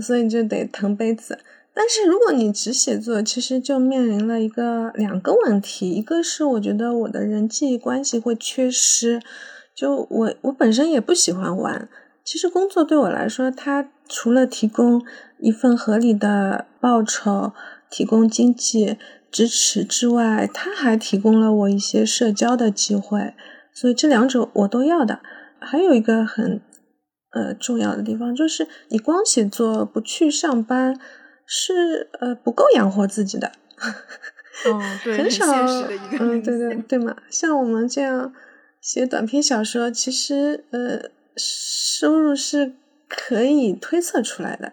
[0.03, 1.39] 所以就得腾杯子。
[1.79, 9.21] 但是如果你只写作，其实就面临了一个两个问题，一个是我觉得我的人际关系会缺失，
[9.75, 11.87] 就我我本身也不喜欢玩。
[12.25, 15.05] 其实工作对我来说，它除了提供
[15.39, 17.53] 一份合理的报酬、
[17.91, 18.97] 提供经济
[19.31, 23.35] 支持之外，它还提供了我一些社交的机会。
[23.75, 25.21] 所以这两者我都要的，
[25.61, 26.63] 还有一个很
[27.33, 30.99] 呃重要的地方就是，你光写作不去上班
[31.47, 33.53] 是呃不够养活自己的。
[34.67, 35.45] 哦，对， 很少，
[36.19, 37.17] 嗯，对对对嘛。
[37.31, 38.33] 像我们这样
[38.81, 42.75] 写短篇小说，其实呃收入是
[43.09, 44.73] 可以推测出来的，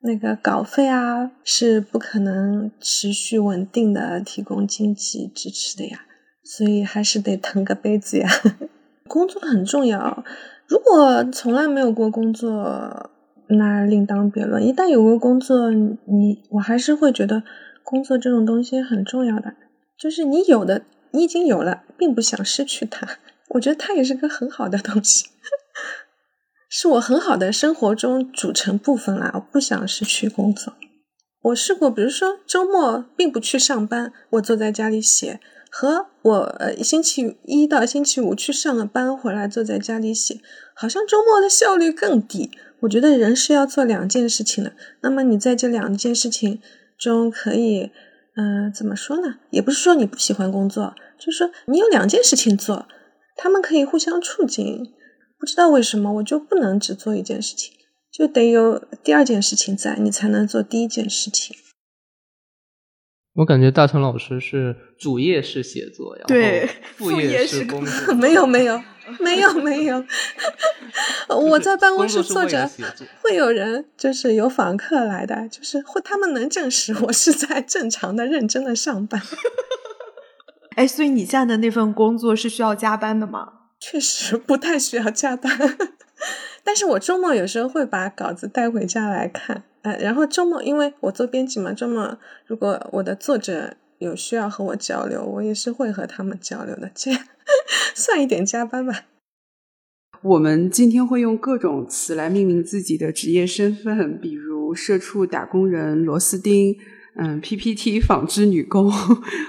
[0.00, 6.06] 那个稿费啊是不可能持续稳定的提供经济支持的呀。
[6.44, 8.28] 所以还是得腾个杯子呀。
[9.06, 10.24] 工作很重要，
[10.66, 13.10] 如果从来没有过工作，
[13.48, 14.64] 那另当别论。
[14.64, 17.42] 一旦有个工作，你我还是会觉得
[17.82, 19.54] 工作这种东西很重要的。
[19.98, 23.08] 就是你有的，你已经有了，并不想失去它。
[23.50, 25.26] 我觉得它也是个很好的东西，
[26.68, 29.32] 是我很好的生活中组成部分啦。
[29.34, 30.74] 我不想失去工作。
[31.42, 35.40] 我试过，比如说周末并不去上班，我坐在家里写。
[35.70, 40.40] 和我呃星期一到星期五去上了班回来坐在家里写，
[40.74, 42.50] 好像周末的效率更低。
[42.80, 44.72] 我觉得人是要做两件事情的。
[45.02, 46.60] 那么你在这两件事情
[46.98, 47.90] 中可以，
[48.36, 49.38] 嗯，怎么说呢？
[49.50, 52.86] 也不是说你不喜欢工作，就是说你有两件事情做，
[53.36, 54.92] 他们可以互相促进。
[55.38, 57.72] 不知道为什么我就不能只做一件事情，
[58.12, 61.56] 就得有第二件事情在，你才能做第一件事情。
[63.34, 68.12] 我感觉大成老师是主业是写作，然后副业是工作。
[68.18, 68.82] 没有没有
[69.20, 70.04] 没 有没有，
[71.28, 72.68] 我在办公室坐着，
[73.22, 79.20] 会有人就是有访客来的，就是会他们能证实我是在正常的认真的上班。
[80.76, 83.52] 哎，所以你现在的那份工作是需要加班的吗？
[83.80, 85.76] 确实不太需要加班，
[86.64, 89.62] 但是我周末有时候会把稿子带回家来看。
[89.82, 97.20] 呃，然后周末因为我做编辑嘛，周末如果我的作者有需要和我交流，我也是会和他们交流的，这样
[97.94, 99.06] 算一点加班吧。
[100.22, 106.76] 我们今天会用各种词来命名自己的职业身份，比如社畜、打工人、螺丝钉。
[107.20, 108.92] 嗯，PPT 纺织女工，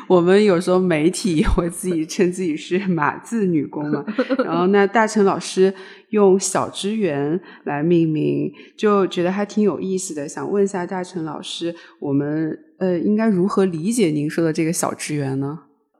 [0.07, 4.03] 我们有时候媒体也会自己称自己是码字女工嘛。
[4.43, 5.71] 然后那大成老师
[6.09, 10.27] 用小职员来命名，就觉得还挺有意思的。
[10.27, 15.59] 想问一下大成老师，我们呃应该如何理解您说的这个小职员呢？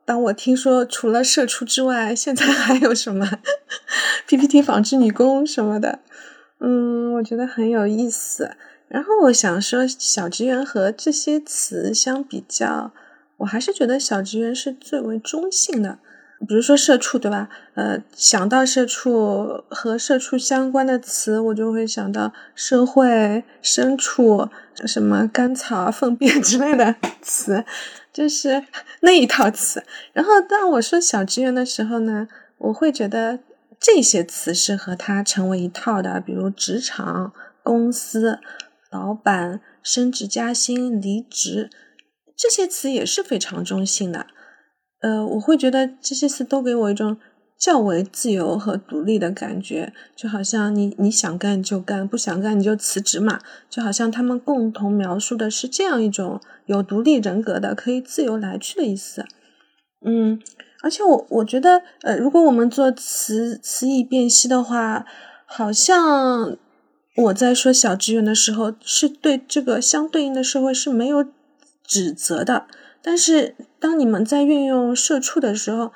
[0.09, 3.29] 当我听说除了社畜之外，现在还有什么
[4.25, 5.99] PPT 纺织女工什么的，
[6.57, 8.55] 嗯，我觉得很有意思。
[8.87, 12.91] 然后我想说，小职员和这些词相比较，
[13.37, 15.99] 我还是觉得小职员是最为中性的。
[16.47, 17.49] 比如说社畜，对吧？
[17.75, 24.49] 呃，想到社畜和社畜相关的词，我就会想到社会、牲畜、
[24.85, 27.63] 什么甘草、粪便 之类的词，
[28.13, 28.63] 就是
[29.01, 29.83] 那一套词。
[30.13, 33.39] 然后当我说小职员的时候呢，我会觉得
[33.79, 38.39] 这些词是和它成为一套的，比如职场、公司。
[38.91, 41.69] 老板升职加薪、离职，
[42.35, 44.25] 这些词也是非常中性的。
[45.01, 47.17] 呃，我会觉得这些词都给我一种
[47.57, 53.39] 较为自由和独立的感觉，就好像你你想干就干，不想干你就辞职嘛。
[53.69, 59.25] 就好像他们共同描述的是这样一种有独立人格的、可以自由来去的意思。
[60.05, 60.39] 嗯，
[60.81, 65.05] 而且我我觉得，呃，如果我们做词词义辨析的话，
[65.45, 66.57] 好像。
[67.15, 71.25] 我在说小职员的时候，是对这个相对应的社会是没有
[71.83, 72.65] 指责的。
[73.01, 75.91] 但是当你们在运用社畜的时候，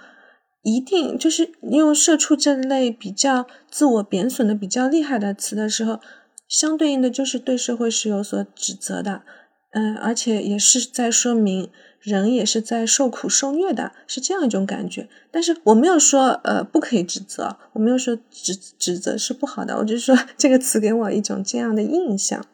[0.64, 6.00] 一定就是用社畜这类比较自我贬损的比较厉害的词的时候，
[6.48, 9.24] 相对应的就是对社会是有所指责的，
[9.72, 11.70] 嗯，而且也是在说明
[12.00, 15.10] 人也是在受苦受虐的，是这样一种感觉。
[15.30, 22.46] 但是我没有说呃不可以指责，我没有说指指责是不好的，我就说 这个词给我一种这样的印象，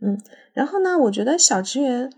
[0.00, 0.20] 嗯，
[0.52, 2.12] 然后呢，我觉得小职员。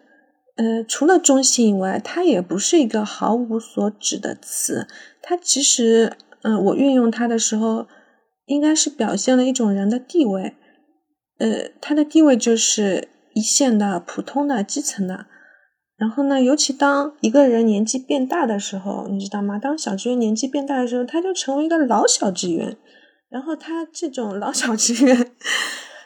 [0.57, 4.87] 呃，除了中性以外，它也不是一个毫无所指的词。
[5.21, 7.89] 它其实，嗯，我运用它的时候，
[8.47, 10.55] 应该是表现了一种人的地位。
[11.39, 15.27] 呃，他的地位就是一线的、普通的、基层的。
[15.97, 19.59] 然后呢，尤其当一个人年纪变大的时候，你知道吗？
[19.59, 22.77] 当小职员年纪变大的时候，他就成为一个老小职员。
[23.29, 25.33] 然后他这种老小职员。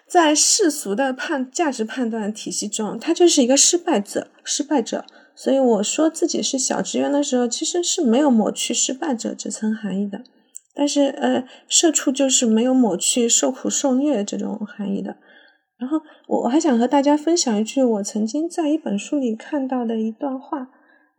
[0.09, 5.05] 在世俗的判价值判断体系中，他就是一个失败者，失败者。
[5.37, 10.23] 所以我说自己是小职员的时候，其实是没有抹去失败者这层含义的。
[10.75, 15.17] 但是，呃，社畜就是没有抹去受苦受虐这种含义的。
[15.77, 20.69] 然后，我还想和大家分享一句我曾经在一本书里看到的一段话，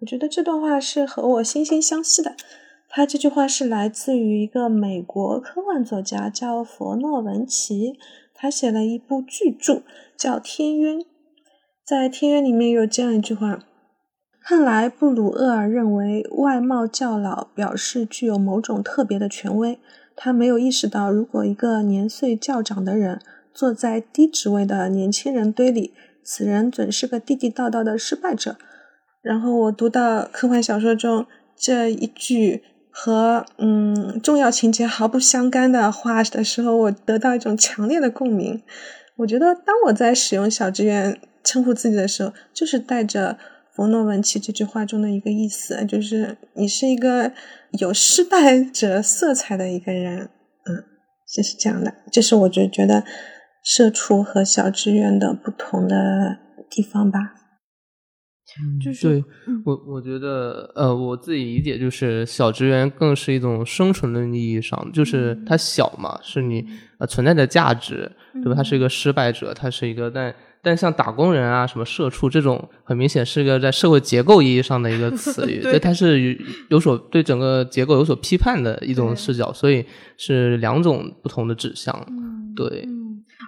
[0.02, 2.36] 我觉得这段话是和我惺惺相惜的。
[2.90, 7.94] 他这句话是来自于一个美国科幻作家，叫佛诺文奇。
[8.42, 9.84] 他写了一部巨著，
[10.16, 10.96] 叫《天渊》。
[11.86, 13.60] 在《天渊》里面有这样一句话：
[14.42, 19.78] 看来布鲁厄尔认为外貌较老表示具有某种特别的权威。
[20.16, 23.20] 他没有意识到，如果一个年岁较长的人
[23.54, 28.56] 坐在低职位的年轻人堆里，此人准是个地地道道的失败者。
[29.22, 31.26] 然后我读到科幻小说中
[31.58, 32.64] 这一句。
[32.92, 38.62] 和嗯重要情节毫不相干的话的时候，我得到一种强烈的共鸣。
[39.18, 43.38] 我觉得当我在使用小职员称呼自己的时候，就是带着
[43.76, 47.32] 佛诺文奇这句话中的一个意思，就是你是一个
[47.80, 50.30] 有失败者色彩的一个人。
[50.66, 50.84] 嗯，
[51.34, 51.94] 就是这样的。
[52.12, 53.04] 这是我就觉得
[53.64, 56.38] 社畜和小职员的不同的
[56.70, 57.39] 地方吧。
[58.84, 59.24] 就是对
[59.66, 66.66] 我，我觉得，呃，我自己理解就是小职员更是一种生存的意义上，就是他小嘛，是你
[66.98, 68.56] 呃存在的价值，对吧？
[68.56, 76.38] 他是一个失败者，他是一个，但但像打工人啊，什么社畜这种，很明显是个在社会结构意义上的一个词语， 对，它是
[76.70, 79.86] 有所对整个结构有所批判的一种视角，所以
[80.18, 81.94] 是两种不同的指向，
[82.56, 82.88] 对。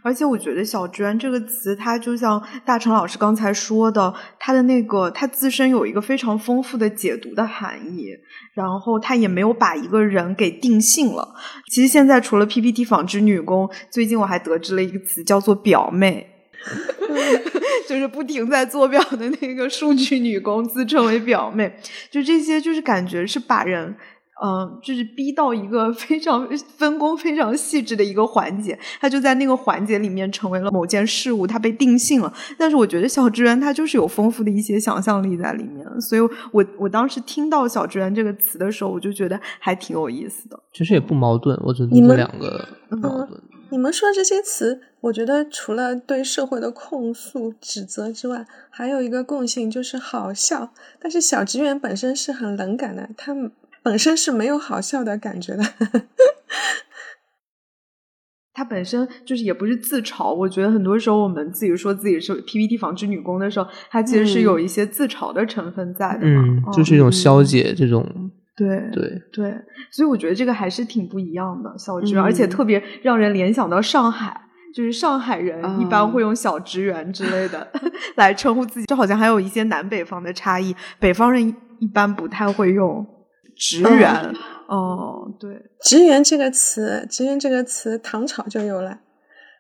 [0.03, 8.09] 而且我觉得“小职员”这个词，它就像大成老师刚才说的，它的那个它自身有一个非常丰富的解读的含义，
[8.53, 11.35] 然后它也没有把一个人给定性了。
[11.71, 16.27] 其实现在除了 PPT 纺织女工，最近我还得知了一个词叫做“表妹
[17.87, 21.75] ”，就是不停在做表的那个数据女工自称为“表妹”，
[22.09, 23.95] 就这些就是感觉是把人。
[24.43, 32.33] 嗯，就是逼到一个非常分工非常细致的一个环节，他就在那个环节里面成为了某件事物，他被定性了。
[32.57, 36.21] 但是我觉得小职员他就是有丰富的一些想象力在里面，所以
[36.51, 40.59] 我我当时听到小职员这个词的时候，我就觉得还挺有意思的。
[40.73, 43.39] 其实也不矛盾，我觉得你们两个矛盾。
[43.69, 50.73] 你们说这些词，我觉得除了对社会的控诉指责之外，还有一个共性就是好笑。
[50.99, 53.51] 但是小职员本身是很冷感的，他们。
[53.83, 55.63] 本身是没有好笑的感觉的，
[58.53, 60.33] 他本身就是也不是自嘲。
[60.33, 68.05] 我觉得很多时候我们自己说自己是 PPT 纺织女工的时候，它其实是有一些自嘲的成分在的嘛，就是一种消解这种。
[68.55, 69.55] 对对对，
[69.89, 74.39] 所以我觉得这个还是挺不一样的小职员，而且特别让人联想到上海，
[74.75, 77.71] 就是上海人一般会用小职员之类的
[78.17, 83.03] 来称呼自己，这好像还有一些南北方的差异，北方人一般不太会用。
[83.61, 84.33] 职员，
[84.67, 89.01] 哦，对，职员这个词，职员这个词，唐朝就有了。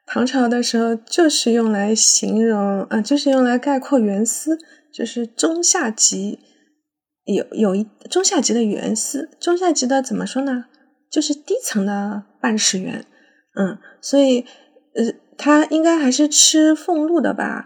[0.07, 4.57] 唐朝的时候就是用来形容，啊，就是用来概括员司，
[4.91, 6.39] 就是中下级，
[7.25, 10.65] 有有一中下级的员司，中下级的怎么说呢？
[11.11, 13.05] 就是低层的办事员，
[13.55, 14.41] 嗯，所以，
[14.95, 17.65] 呃，他应该还是吃俸禄的吧？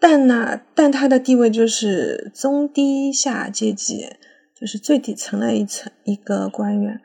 [0.00, 4.06] 但呢，但他的地位就是中低下阶级。
[4.54, 7.00] 就是最底层的一层一个官员，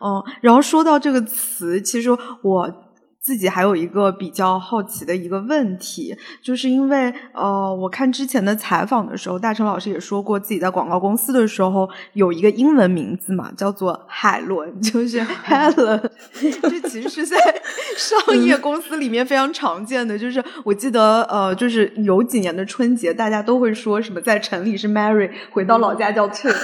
[0.00, 2.10] 哦，然后说到这个词，其实
[2.42, 2.89] 我
[3.22, 16.10] 自己还有一个比较好奇的一个问题，就是因为呃，我看之前的采访的时候，大成老师也说过，自己在广告公司的时候有一个英文名字嘛，叫做海伦，就是 Helen。
[16.40, 17.36] 这其实是在
[17.96, 26.54] 商业公司里面非常常见的，就是我记得呃，就是有几年的春节，大家都会说什么在城里是 Mary，回到老家叫 t i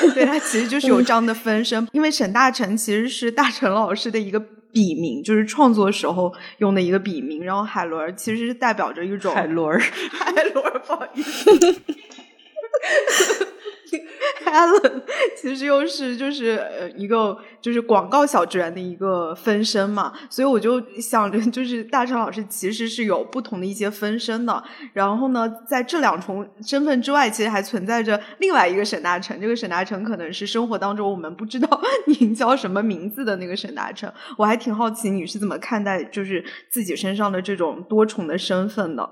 [0.14, 4.44] 对他其实就是有这样的分身，因为沈大成其实是大成老师的一个。
[4.72, 9.78] 笔名就是创作时候用的一个笔名，然后海伦其实是代表着一种海伦，
[10.12, 11.50] 海伦不好意思。
[14.44, 14.72] 开了
[15.36, 24.62] 其实又是就是一个就是广告小职员的一个分身嘛，所以我就想着就是大成老师其实是有不同的一些分身的。
[24.92, 29.40] 然后呢，在这两重身份之外，其实还存在着另外一个沈大成。
[29.40, 34.10] 这个沈大成可能是生活当中我们不知道您叫什么名字的那个沈大成。
[34.36, 39.08] 我还挺好奇你是怎么看待就是自己身上的这种多重的身份的。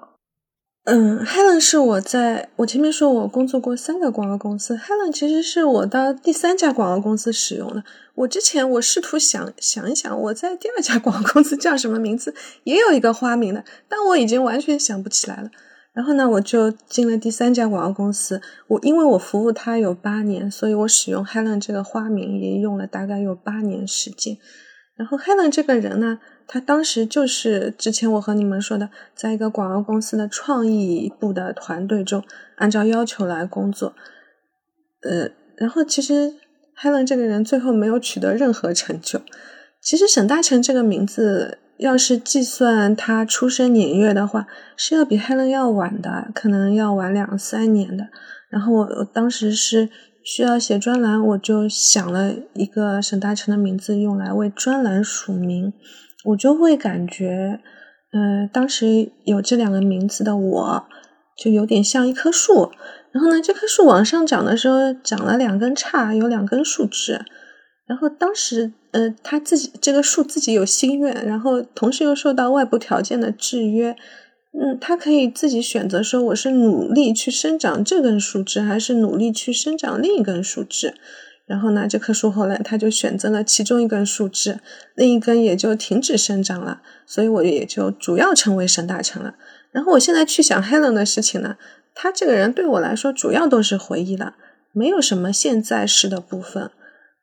[0.90, 7.84] 嗯，Helen 是我在我前面说我工作过三个广告公司，Helen 其实是我到第三家广告公司使用的。
[8.14, 12.34] 我之前我试图想想一想，我在第二家广告公司叫什么名字，
[12.64, 15.50] 也有一个花名的，但我已经完全想不起来了。
[15.92, 18.40] 然后呢，我就进了第三家广告公司。
[18.68, 24.38] 我因为我服务他有八年，所以我使用 Helen 这个花名也用了大概有八年时间。
[24.98, 26.18] 然后 Helen 这个人呢？
[26.50, 32.24] 他当时就是之前我和你们说的，在一个广告公司的创意部的团队中，
[32.56, 33.94] 按照要求来工作。
[35.02, 36.32] 呃，然后其实
[36.80, 39.20] Helen 这个人最后没有取得任何成就。
[39.80, 44.46] 其实沈大成这个名字，要是计算他出生年月的话，
[44.76, 48.08] 是要比 Helen 要晚的，可能要晚两三年的。
[48.48, 49.90] 然后我当时是
[50.24, 55.72] 需要写专栏，我就想了一个沈大成的名字，用来为专栏署名。
[56.24, 57.60] 我就会感觉，
[58.12, 60.86] 嗯，当时有这两个名字的我，
[61.36, 62.72] 就有点像一棵树。
[63.12, 67.24] 然后呢，这棵树往上长的时候，长了两根杈，有两根树枝。
[67.86, 73.96] 然后当时，呃，他自己这个树自己有心愿，然后同时又受到外部条件的制约，
[74.52, 80.94] 嗯，他可以自己选择说，我是努力去生长这根树枝，还是努力去生长另一根树枝。
[81.46, 84.58] 然后呢，这棵树后来他就选择了其中一根树枝，
[84.94, 89.34] 另一根也就停止生长了，所以我也就主要成为沈大成了。
[89.70, 91.56] 然后我现在去想 Helen 的事情呢，
[91.94, 94.34] 他这个人对我来说主要都是回忆了，
[94.72, 96.70] 没有什么现在式的部分。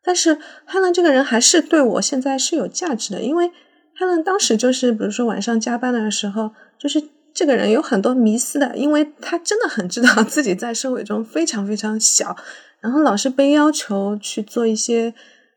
[0.04, 3.52] 但是 Helen 这个人还是对我现在是有价值的，因为
[4.00, 7.02] Helen 当时就是比如说晚上加班的时候，就是
[7.36, 12.36] 这个人有很多迷思的，因为他真的很知道自己在社会中非常非常小。
[12.80, 15.14] 然后老是被要求去做一些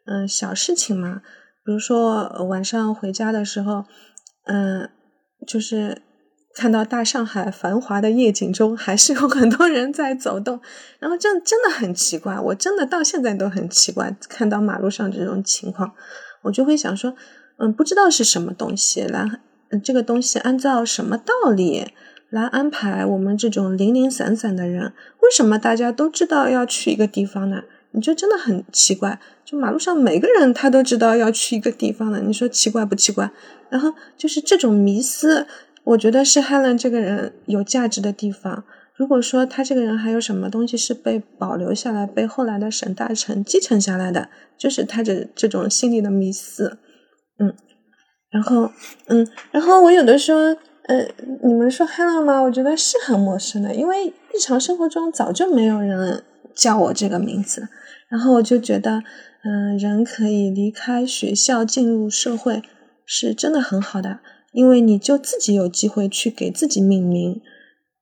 [0.07, 1.22] 嗯小事情嘛，
[1.64, 3.85] 比如说晚上回家的时候，
[4.47, 4.89] 嗯，
[5.47, 6.03] 就是
[6.55, 10.61] 看到大上海繁华的夜景中，还是有很多人在走动，
[10.99, 15.93] 然后这真的很奇怪，我真的到现在都很奇怪，看到马路上这种情况，
[16.43, 17.14] 我就会想说，
[17.59, 19.41] 嗯，不知道是什么东西来，
[19.82, 21.88] 这个东西按照什么道理？
[22.30, 24.92] 来安排我们这种零零散散的人，
[25.22, 27.62] 为什么大家都知道要去一个地方呢？
[27.92, 33.30] 你就真的很奇怪，就马路上每个人他都知道要去一个地方的，你说奇怪不奇怪？
[33.70, 35.46] 然后就是这种迷思，
[35.84, 38.64] 我觉得是 Helen 这个人有价值的地方。
[38.94, 46.76] 如果说他这个人还有什么东西是被保留下来，被后来的沈大成继承下来的，就是他的这种心理的迷思。
[47.38, 47.54] 嗯，
[48.31, 48.70] 然后
[49.07, 50.57] 嗯，然后我有的时候。
[50.89, 51.07] 呃，
[51.45, 52.41] 你们说 hello 吗？
[52.41, 56.24] 我觉得是很陌生的，因为日常生活中早就没有人
[56.55, 57.68] 叫我这个名字。
[58.09, 59.03] 然后我就觉得，
[59.45, 62.62] 嗯，人可以离开学校进入社会，
[63.05, 64.20] 是真的很好的，
[64.53, 67.43] 因为你就自己有机会去给自己命名。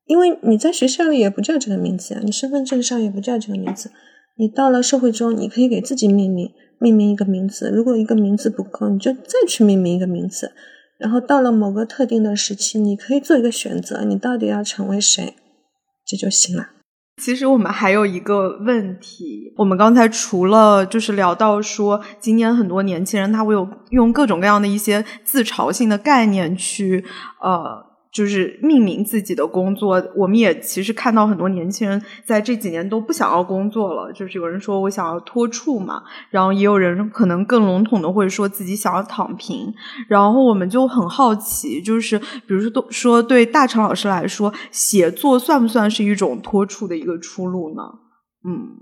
[0.04, 3.90] 因为你在学校里也不叫这个名字呀，你身份证上也不叫这个名字。
[4.38, 7.70] 你到了社会中，你可以给自己命名，命名一个名字。
[7.70, 10.52] 如果一个名字不够，你就再去命名一个名字。
[10.98, 15.34] 然后到了某个特定的时期，你可以做一个选择，你到底要成为谁，
[16.06, 16.68] 这就行了。
[17.22, 27.04] 其实我们还有一个问题，我们刚才除了就是聊到说，今年很多年轻人他会有用各种各样的一些自嘲性的概念去
[27.42, 27.85] 呃。
[28.16, 34.10] 就是命名自己的工作，我们也其实看到很多年轻人在这几年都不想要工作了。
[34.10, 39.70] 就是有人说我想要脱处嘛，然后也有人可能更笼统的会说自己想要躺平。
[40.08, 47.82] 然后我们就很好奇，就是比如说都说对大成老师来说，写作算不算是一种脱处的一个出路呢？
[48.48, 48.80] 嗯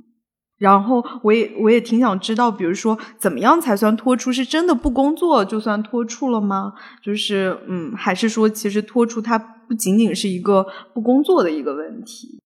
[0.57, 4.33] 然后我也我也挺想知道，比如说怎么样才算脱出？
[4.33, 6.73] 是真的不工作就算脱出了吗？
[7.03, 12.41] 就是嗯，还是说其实脱出它不仅仅是一个不工作的一个问题？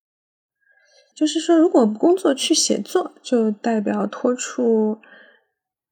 [1.14, 4.98] 就是说，如果不工作去写作，就代表脱出，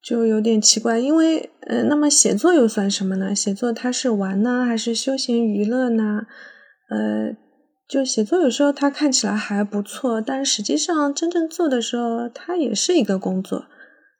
[0.02, 0.98] 就有点奇怪。
[0.98, 3.34] 因为呃，那么写作又算什么呢？
[3.34, 6.22] 写作它是玩呢，还是休闲娱乐呢？
[6.88, 7.45] 呃。
[7.88, 13.66] 就写作有时候它看起来还不错，但实际上真正做的时候，它也是一个工作，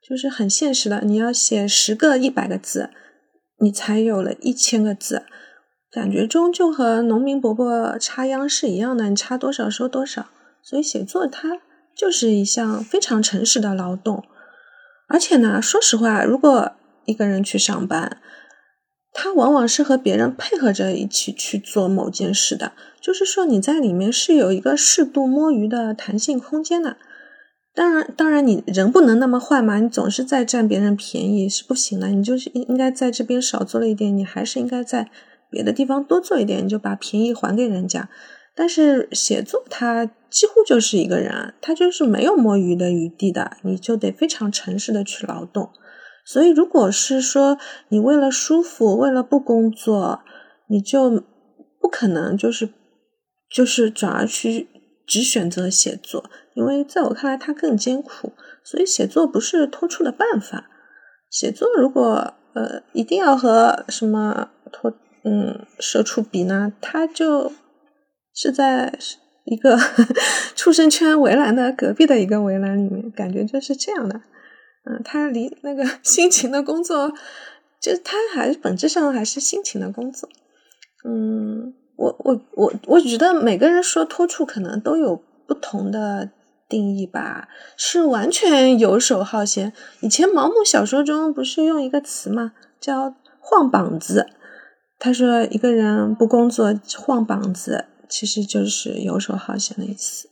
[0.07, 1.01] 就是很现实的。
[1.01, 2.89] 你要写十个一百个字，
[3.59, 5.23] 你才有了一千个字，
[5.91, 10.27] 感觉中就和农民伯伯插秧是一样的，你插多少收多少。
[10.63, 11.61] 所以写作它
[11.95, 14.23] 就是一项非常诚实的劳动，
[15.09, 16.71] 而且呢，说实话，如果
[17.05, 18.21] 一个人去上班，
[19.13, 22.73] 他往往是和别人配合着一起去做某件事的，
[23.07, 26.97] 就是说你在里面是有一个适度摸鱼的弹性空间的。
[27.73, 32.09] 当然，当然你人不能那么坏嘛，你总是在占别人便宜是不行的。
[32.09, 35.09] 你就是应应该在这边少做了一点，你还是应该在
[35.49, 38.09] 别的地方多做一点，你就把便宜还给人家。
[38.53, 45.69] 但是写作它几乎就是一个人，他就是没有摸鱼的余地的，你就得非常诚实的去劳动。
[46.25, 50.19] 所以，如果是说你为了舒服，为了不工作，
[50.67, 51.23] 你就
[51.79, 52.67] 不可能就是
[53.49, 54.67] 就是转而去
[55.05, 58.33] 只选择写作，因为在我看来它更艰苦。
[58.63, 60.69] 所以，写作不是脱出的办法。
[61.29, 64.93] 写作如果呃一定要和什么脱
[65.23, 66.73] 嗯社畜比呢？
[66.81, 67.51] 它就
[68.33, 68.97] 是在
[69.45, 69.77] 一个
[70.55, 74.21] 畜生圈围栏的隔壁的一个围栏里面，感觉就是这样的。
[74.83, 77.13] 嗯，他离那个 辛勤的工作，
[77.81, 80.27] 就他还本质上还是辛勤的工作。
[81.07, 86.29] 嗯，我我我我觉得每个人说脱处可能都有不同的
[86.69, 89.73] 定义吧，是完全游手好闲。
[90.01, 94.27] 以前毛姆小说中不是用一个词嘛，叫晃膀子。
[94.99, 100.29] 他说一个人不工作晃膀子，其实就是游手好闲的意思。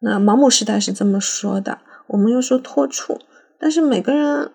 [0.00, 1.78] 那毛姆时代是这么说的，
[2.08, 3.18] 我们又说脱处。
[3.58, 4.52] 但是每个人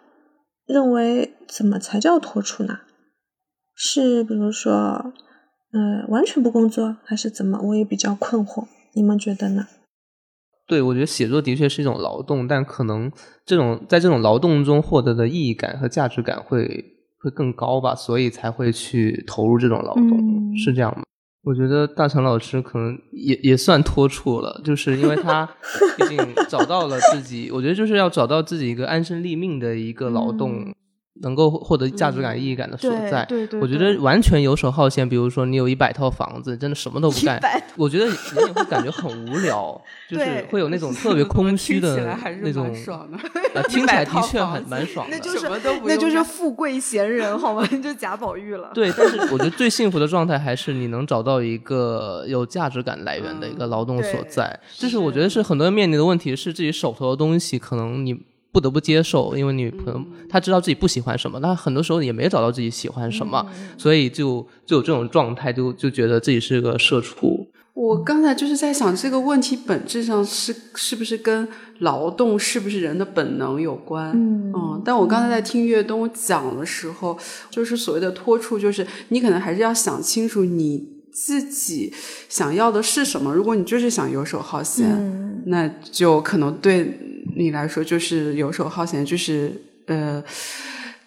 [0.65, 2.79] 认为怎么才叫脱处呢？
[3.75, 5.11] 是比如说，
[5.73, 7.59] 呃，完全不工作，还是怎么？
[7.61, 8.65] 我也比较困惑。
[8.93, 9.67] 你们觉得呢？
[10.67, 13.11] 对，我觉得写作的确是一种劳动，但可能
[13.45, 16.65] 这种在这种劳动中获得的意义感和价值感会
[17.19, 21.03] 会更高吧，所以才会去投入这种劳动，是这样吗？
[21.43, 25.49] 我觉得大成老师可能也也算脱处了，就是因为他
[25.97, 26.17] 毕竟
[26.47, 30.73] 找到了自己， 我觉得就是要找到自己一个安身立命的一个劳动。
[31.21, 35.07] 能够获得价值感、意义感的所在，对对，我觉得完全游手好闲。
[35.07, 37.39] 比如说，你有一百套房子，真的什么都不干，
[37.75, 38.15] 我觉得人
[38.47, 42.71] 也会感觉很无聊， 就是会有那种特别空虚的 那种。
[43.69, 45.47] 听起来的确很蛮爽的，那就是
[45.85, 47.65] 那就是富贵闲人，好吗？
[47.81, 48.71] 就贾宝玉了。
[48.73, 54.59] 对，但是我觉得最幸福的状态还是你能找到一个有价值感来源的一个劳动所在。
[54.77, 58.30] 这是我觉得是很多人面临的问题，是自己手头的东西可能你。
[58.51, 63.45] 不得不接受，因为女朋友她知道自己不喜欢什么，那很多时候也没找到自己喜欢什么，
[63.77, 67.47] 所以就就有这种状态，就就觉得自己是个社畜。
[67.73, 71.47] 我刚才就是在想，这个问题本质上是是不是跟
[71.79, 74.11] 劳动是不是人的本能有关？
[74.13, 77.17] 嗯，但我刚才在听岳东讲的时候，
[77.49, 81.93] 就是所谓的脱处，就是你可能还是要想清楚你自己
[82.27, 83.33] 想要的是什么。
[83.33, 87.07] 如果你就是想游手好闲，那就可能对。
[87.35, 89.51] 你来说就是游手好闲，就是
[89.87, 90.23] 呃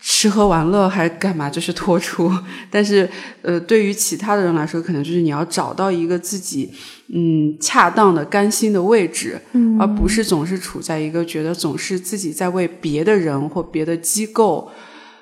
[0.00, 2.30] 吃喝玩乐还是干嘛，就是脱 出。
[2.70, 3.08] 但是
[3.42, 6.70] 呃，对于其他的人来说，可能就是你要找到一个自己
[7.08, 9.40] 嗯恰当的甘心的位置，
[9.78, 14.70] 而不是总是处在一个觉得总是自己在为别的人或别的机构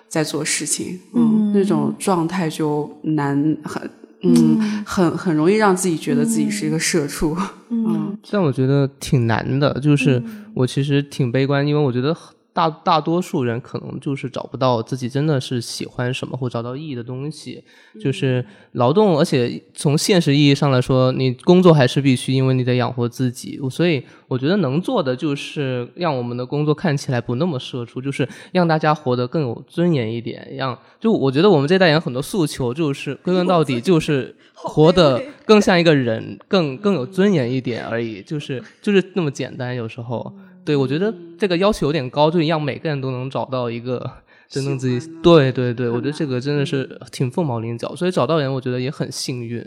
[0.09, 3.91] 在做事情，嗯，那种状态就难很。
[4.25, 7.37] 嗯，很很容易让自己觉得自己是一个社畜。
[7.71, 10.23] 嗯，但我觉得挺难的，就是
[10.55, 12.17] 我其实挺悲观，因为我觉得。
[12.55, 17.65] 大大多数人可能就是找不到自己真的是喜欢什么或找到意义的东西，
[17.99, 23.59] 就是劳动，而且从现实意义上来说，你工作还是必须，因为你得养活自己。
[23.71, 30.47] 所以我觉得能做的就是让我们的工作看起来不那么社畜，就是让大家活得更有尊严一点。
[30.57, 39.75] 让就我觉得我们这代人很多诉求就是归根到底就是活得更像一个人，更更有尊严一点而已，就是就是那么简单。
[39.75, 40.31] 有时候。
[40.65, 44.09] 对，我觉得这个要求有点高，就让每个人都能找到一个
[44.49, 49.65] 真正自己对对对，我觉得这个真的是挺凤毛麟角，所以找到人，我觉得也很幸运。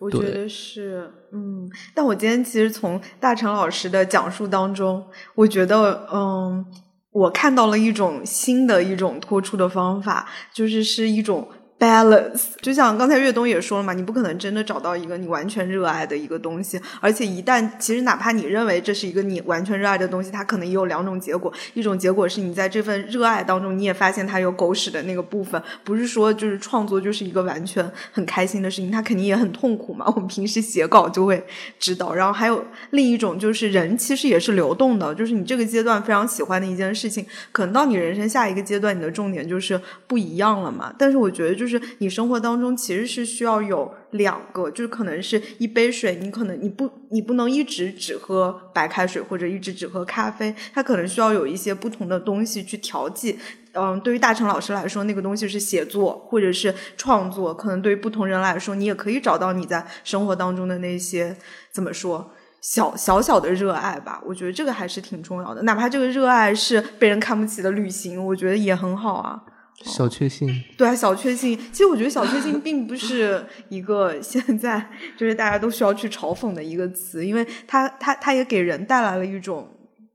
[0.00, 1.68] 我觉得是，嗯。
[1.94, 6.64] 但我今天其实从大成老师的讲述当中，我觉得，嗯，
[7.10, 11.48] 我看到了一种新的一种脱出的方法，就是是一种。
[11.78, 30.12] balance，就像刚才岳东也说了嘛，你不可能真的找到一个你完全热爱的一个东西，而且一旦其实哪怕你认为这是一个你完全热爱的东西，它可能也有两种结果，一种结果是你在这份热爱当中，你也发现它有狗屎的那个部分，不是说就是创作就是一个完全很开心的事情，它肯定也很痛苦嘛。
[30.16, 31.40] 我们平时写稿就会
[31.78, 40.92] 知道，然后还有另一种就是人其实也是流动的，就是你这个阶段非常喜欢的一件事情，可能到你人生下一个阶段，你的重点就是不一样了嘛。
[40.98, 41.67] 但是我觉得就。
[41.68, 53.38] 就是你生活当中其实是需要有两个，就是可能是一杯水，你可能你不你不能一直只喝白开水或者一直只喝咖啡，它可能需要有一些不同的东西去调剂。
[53.72, 61.36] 嗯，对于大成老师来说，那个东西是写作或者是创作，可能对于不同人来说，你也可以找到你在生活当中的那些
[61.70, 64.20] 怎么说小小小的热爱吧。
[64.24, 69.40] 我觉得这个还是挺重要的，哪怕这个热爱是被人看不起的旅行，我觉得也很好啊。
[69.84, 71.56] 小确幸，对啊，小确幸。
[71.70, 79.68] 其实我觉得小确幸并不是一个 现在就是大家都需要去嘲讽的一个词，因为它它它也给人带来了一种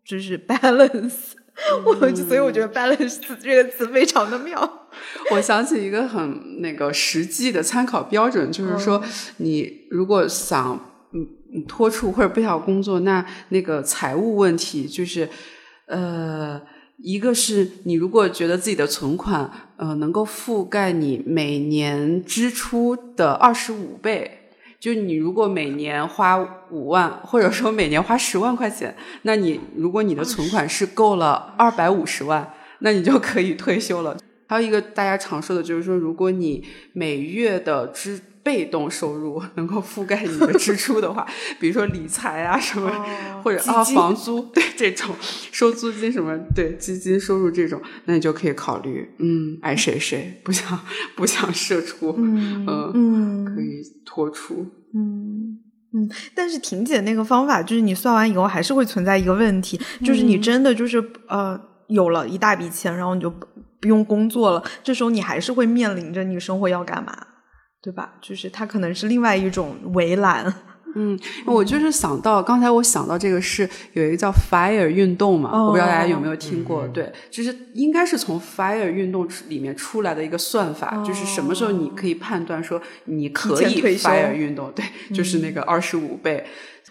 [0.05, 1.13] 就是 balance。
[1.85, 4.87] 我所以我觉得 balance 这个词非常的妙。
[5.31, 9.01] 我想起一个很那个实际的参考标准，就是说
[9.37, 10.73] 你如果想
[11.13, 15.29] 嗯脱出或者不想工作，那那个财务问题就是
[15.85, 16.61] 呃。
[17.03, 24.39] 一个是你如果觉得自己的存款，呃，能够覆盖你每年支出的二十五倍，
[24.79, 26.37] 就你如果每年花
[26.71, 34.15] 五万，或者说每年花十万块钱，那你如果你的存款是够了二百五十万，那你就可以退休了。
[34.47, 41.25] 还有一个大家常说的就是说，如果你每月的支被动收入能够覆盖你的支出的话，
[41.61, 42.91] 比如说理财啊什么，
[43.41, 45.15] 或者啊房租，对这种
[45.51, 50.77] 收租金什么，对基金收入这种，那你就可以考虑，嗯，爱谁谁，不想
[51.15, 55.59] 不想社出，嗯嗯，可以脱出，嗯
[55.93, 56.09] 嗯。
[56.35, 63.33] 但是婷姐那个方法，就是你算完以后还是会存在一个问题，就是你真的就是呃有了一大笔钱，然后你就
[63.79, 67.27] 不用工作了，这时候你还是会面临着你生活要干嘛。
[67.83, 68.13] 对吧？
[68.21, 70.51] 就是它可能是另外一种围栏。
[70.95, 76.87] 嗯，我就是想到刚才我想到这个是有一个叫 Fire 运动嘛，我不知道大家有没有听过。
[76.89, 84.71] 对，就是应该是从 Fire 运动里面出来的一个算法，就是什么时候你可以判断说你可以 Fire 运动？
[84.75, 86.45] 对，就是那个二十五倍。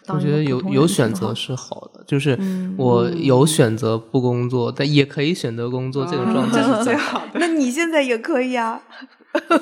[0.09, 2.37] 我觉得有有选择是好的，就是
[2.77, 7.35] 我有选择不工作，但也可以选择工作，这个状态是 最好的。
[7.39, 8.83] 那你现在也可以啊。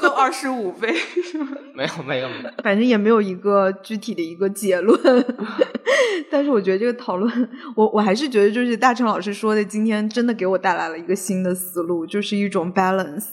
[0.00, 0.92] 都二十五倍，
[1.74, 4.98] 没有没有没有，反正也没有一个具体的一个结论。
[6.30, 13.28] 但是我觉得这个讨论，我我还是觉得就是大成老师说的，今天真的给我带来了一个新的思路，就是一种 balance，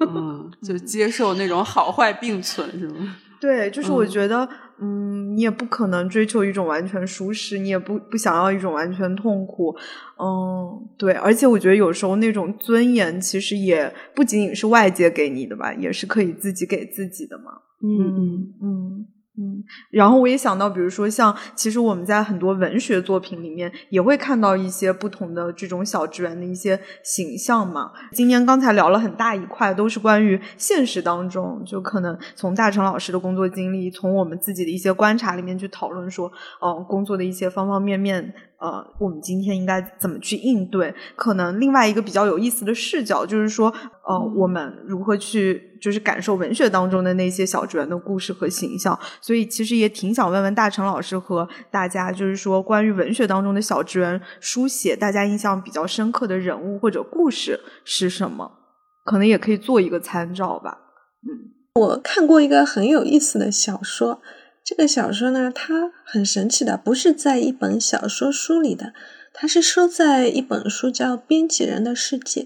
[0.00, 3.16] 嗯， 就接受那种好坏并存，是吗？
[3.40, 4.48] 对，就是我觉得。
[4.82, 9.76] 嗯，你也不可能追求一种完全舒适，你也不不想要一种完全痛苦。
[10.18, 17.52] 嗯，对，而且我觉得有时候那种尊严其实也不仅仅是外界给你的吧，也是可以自己给自己的嘛。
[17.82, 18.56] 嗯嗯嗯。
[18.62, 19.06] 嗯，
[19.40, 27.90] 嗯然后我也想到，比如说像，其实我们在很多文学作品里面也会看到一些不同的这种小职员的一些形象嘛。
[28.12, 36.30] 今天刚才聊了很大一块，都是关于现实当中，就可能从大成老师的工作经历，从我们自己的一些观察里面去讨论说，
[36.60, 38.34] 嗯，工作的一些方方面面。
[38.60, 40.94] 呃，我们今天应该怎么去应对？
[41.16, 43.72] 可能另外一个比较有意思的视角，就是说，
[44.06, 48.98] 呃，我们如何去就是感受文学当中的那些小职员的故事和形象。
[49.22, 58.58] 所以，其实也挺想问问大成老师和大家，就是说，关于文学当中的小职员书写，大家印象比较深刻的人物或者故事是什么？
[59.06, 60.78] 可能也可以做一个参照吧。
[61.22, 64.20] 嗯，我看过一个很有意思的小说。
[64.62, 68.92] 这个小说呢，它很神奇的，不是在一本小说书里的，
[69.32, 72.42] 它是收在一本书叫《编辑人的世界》。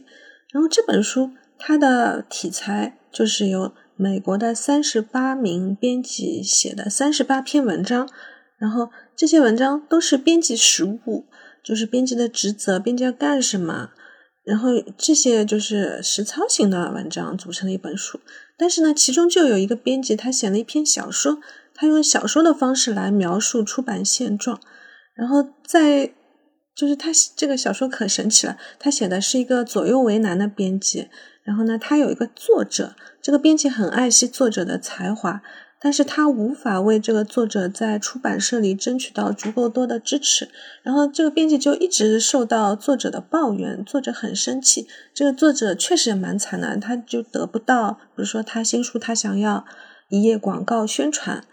[0.53, 8.09] 然后这本书它的题材就是由美国的三十八名编辑写的三十八篇文章，
[8.59, 11.27] 然后这些文章都是编辑实务，
[11.63, 13.91] 就是编辑的职责，编辑要干什么，
[14.45, 18.21] 然后这些就是实操型的文章组成的一本书。
[18.57, 21.41] 但是呢，其中就有一个编辑，他写了一篇小说。
[21.75, 24.61] 他用小说的方式来描述出版现状，
[25.15, 26.13] 然后在
[26.75, 31.09] 就是他这个小说可神奇了，他写的是一个左右为难的编辑，
[31.43, 35.43] 然后呢，他有一个作者，这个编辑很爱惜作者的才华，
[35.81, 40.49] 但是他无法为这个作者在出版社里争取到足够多的支持。
[40.83, 44.89] 然后这个编辑就一直受到作者的抱怨，作者很生气。
[45.13, 49.65] 这个作者确实也蛮惨的，他就得不到，比如说他新书，他想要
[50.09, 51.45] 一页广告宣传，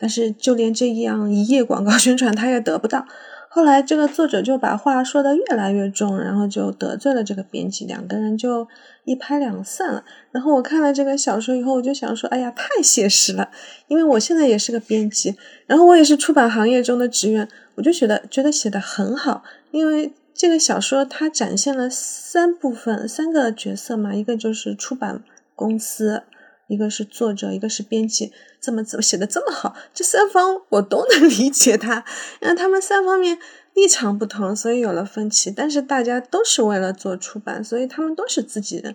[0.00, 3.06] 但是就连这样一页广告宣传他也得不到。
[3.52, 8.68] 后来，这个作者就把话说的越来越重，然后就得罪了这个编辑，两个人就
[9.04, 10.04] 一拍两散了。
[10.30, 13.50] 然后我看了这个小说以后，我就想说，哎呀，太写实了！
[13.88, 15.34] 因为我现在也是个编辑，
[15.66, 19.42] 然后我也是出版行业中的职员，我就觉得觉得写的很好。
[19.72, 25.24] 因为这个小说它展现了三部分，三个角色嘛，一个就是出版
[25.56, 26.22] 公司。
[26.70, 29.74] 一个是作者，一个是编辑，这么怎么写的这么好？
[29.92, 32.04] 这三方我都能 理解他，
[32.40, 33.36] 因为他们三方面
[33.74, 35.50] 立场不同，所以有了分歧。
[35.50, 38.94] 但是大家都是为了做出版，所以他们都是自己人。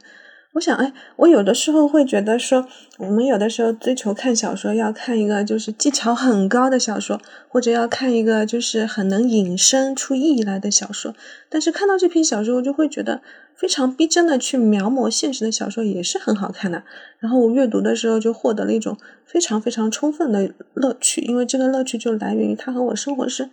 [0.56, 11.14] 我想，哎，我有的时候会觉得说，我们有的时候追求看小说，要看一个就是技巧很高的小说，或者要看一个就是很能引申出意义来的小说。
[11.50, 13.22] 但是看到这篇小说，我就会觉得。
[13.58, 16.84] 非常逼真的去描摹现实的小说也是很好看的。
[17.20, 23.50] 然后我阅读的时候就获得了一种非常非常充分的乐趣，因为这个乐趣就来源于它和我生活是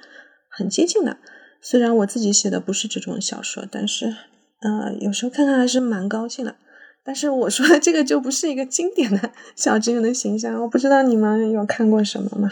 [0.49, 1.19] 很接近的。
[1.61, 4.17] 虽然我自己写的不是这种小说，但是
[4.61, 6.57] 呃，有时候看看还是蛮高兴的。
[7.05, 12.49] 但是我说的这个就不是一个经典的小职员的形象，我不知道你们有看过什么吗？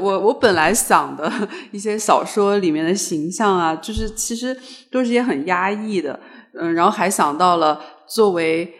[0.00, 1.30] 我我本来想的
[1.70, 4.56] 一些小说里面的形象啊，就是其实
[4.90, 6.18] 都是些很压抑的，
[6.58, 8.72] 嗯，然后还想到了作为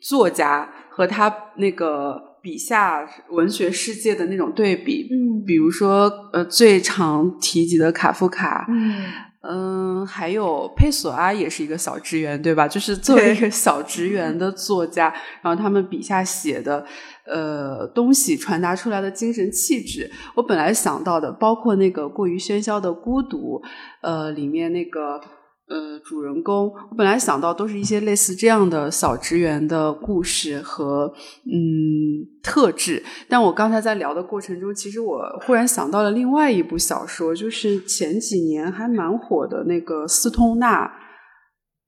[0.00, 9.04] 作家和他那个笔下文学世界的那种对比，嗯，比如说呃最常提及的卡夫卡，嗯
[9.48, 12.66] 嗯，还有佩索阿也是一个小职员，对吧？
[12.66, 16.84] 就是作为一个小职员的作家，然后他们笔下写的。
[17.28, 23.60] 呃，东西传达出来的精神气质，我本来想到的，包括那个过于喧嚣的孤独，
[24.00, 25.20] 呃，里面那个
[25.68, 31.12] 呃主人公，我本来想到都是一些类似这样的小职员的故事和
[31.44, 40.90] 嗯特质，但我刚才在聊的过程中，其实我忽然想到了另外一部小说，就是前几年还蛮火的那个斯通纳。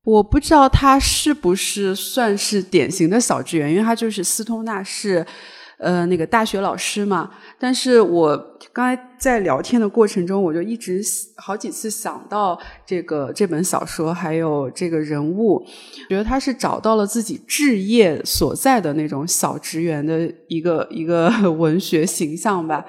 [0.05, 5.27] 我不知道他是不是算是典型的小职员，因为他就是斯通纳是，
[5.79, 7.31] 呃，那个大学老师嘛。
[7.59, 8.37] 但是我
[8.73, 11.01] 刚才在聊天的过程中，我就一直
[11.37, 15.65] 好几次想到这个这本小说，还有这个人物，
[16.09, 22.85] 觉得他是找到了自己置业所在的那种小职员的一个一个 文学形象吧。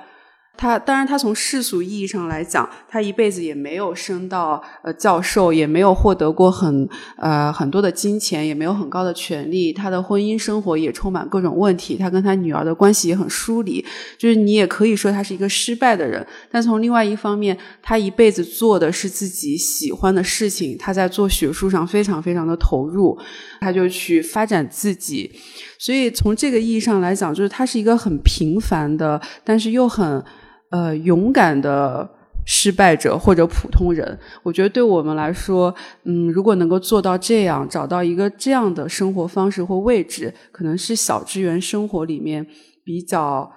[0.62, 6.86] 他当然，他从世俗意义上来讲，他一辈子也没有升到呃教授，也没有获得过很
[7.16, 9.72] 呃很多的金钱，也没有很高的权利。
[9.72, 13.84] 他的婚姻生活也充满各种问题，他跟他女儿的关系也很疏离。
[14.18, 16.28] 就是你也可以说他是一个失败的人。
[16.52, 23.18] 但从另外一方面，他一辈子做的是自己喜欢的事情，他在做学术上非常非常的投入，
[23.62, 25.32] 他就去发展自己。
[25.78, 30.22] 所以从这个意义上来讲，就是他是一个很平凡的，但是又很。
[30.70, 32.08] 呃，勇敢的
[32.46, 42.46] 失败者或者普通人，我觉得对我们来说，嗯，如果能够做到这样，找到一个这样的生活方式或位置，可能是小职员生活里面
[42.84, 43.52] 比较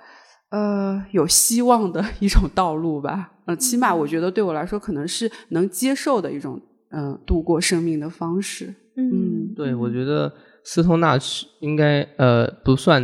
[0.51, 3.33] 呃有希望的一种道路吧。
[3.47, 6.61] 嗯，起码我觉得对我来说，可能是能接受的一种
[6.91, 8.75] 嗯度过生命的方式。
[8.97, 10.33] 嗯，对，我觉得
[10.65, 13.03] 斯通纳是应该呃不算。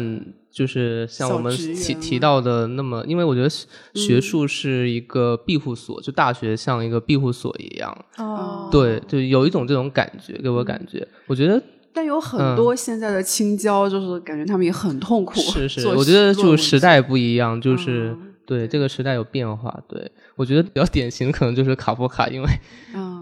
[0.59, 3.49] 就是像我们提提到的那么，因为我觉得
[3.95, 7.97] 学术是一个庇护所，就大学像一个庇护所一样。
[8.17, 11.07] 哦，对，就有一种这种感觉，给我感觉。
[11.29, 15.37] 我觉得，但有很多现在的青椒，就是感觉他们也很痛苦。
[15.39, 18.17] 是是，我觉得就时代不一样，就是
[18.49, 19.79] 对这个时代有变化。
[19.87, 22.49] 对我觉得比较典型的可能就是卡夫卡，因为。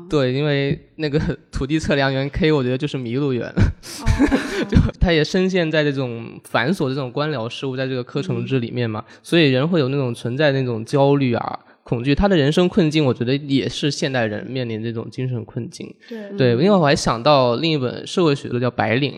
[0.08, 1.18] 对，因为那个
[1.50, 3.52] 土地测量员 K，我觉得就是迷路员，
[4.70, 12.14] 就他也深陷在这种繁琐的这种官僚事务，在这个科城制里面嘛，所以人会有那种存在那种焦虑啊、恐惧。
[12.14, 15.92] 他的人生困境，我觉得也是现代人面临这种精神困境。
[16.08, 19.12] 对，对，因为我还想到另一本社会学的叫《白领》。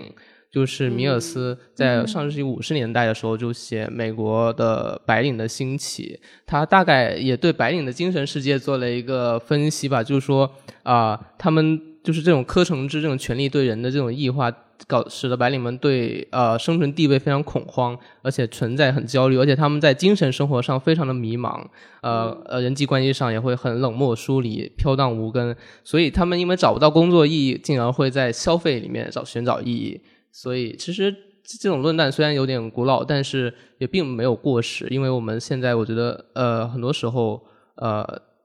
[0.58, 10.50] 就是米尔斯在上世纪五十年代的时候就写美国的白领的兴起，他大概也对白领的精神世界做了一个分析吧，就是说
[10.82, 14.52] 啊，他们就是这种科层制这种权力对人的这种异化，
[14.88, 21.64] 搞使得白领们对呃生存地位非常恐慌，而且存在很焦虑，而且他们在精神生活上非常的迷茫，
[22.02, 25.54] 呃呃人际关系上也会很冷漠疏离、飘荡无根，
[25.84, 30.00] 所以他们因为找不到工作意义，进而会在消费里面找寻找意义。
[30.32, 31.14] 所以其实
[31.60, 37.42] 这种论断虽然有点古老，但是也并没有过时，因为我们现在我觉得呃很多时候
[37.76, 38.04] 呃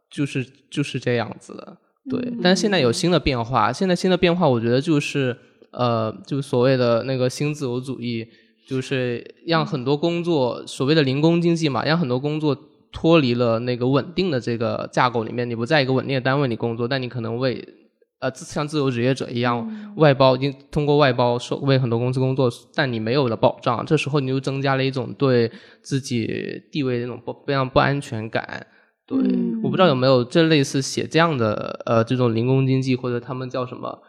[0.10, 1.78] 就是就是这样子的。
[2.10, 3.72] 对，但是现在有新的变化。
[3.72, 5.38] 现在新的变化，我觉得就是，
[5.72, 8.28] 呃，就所谓的那个新自由主义，
[8.68, 12.54] 就是让很多工作，所谓的零工经济嘛，让很多工作
[12.92, 15.50] 脱离了那个稳定的这个架构里面。
[15.50, 17.66] 你不在一个稳定的单位里工作，但你可能为，
[18.24, 23.86] 呃，像自由职业者一样，外包，经通过外包收为很多公司工作，但你没有了保障。
[23.86, 25.52] 这时候你就增加了一种对
[25.82, 28.66] 自己地位的那种不非常不安全感。
[29.06, 29.18] 对，
[29.62, 34.00] 我不知道有没有这类似写这样的呃这种零工经济或者他们叫什么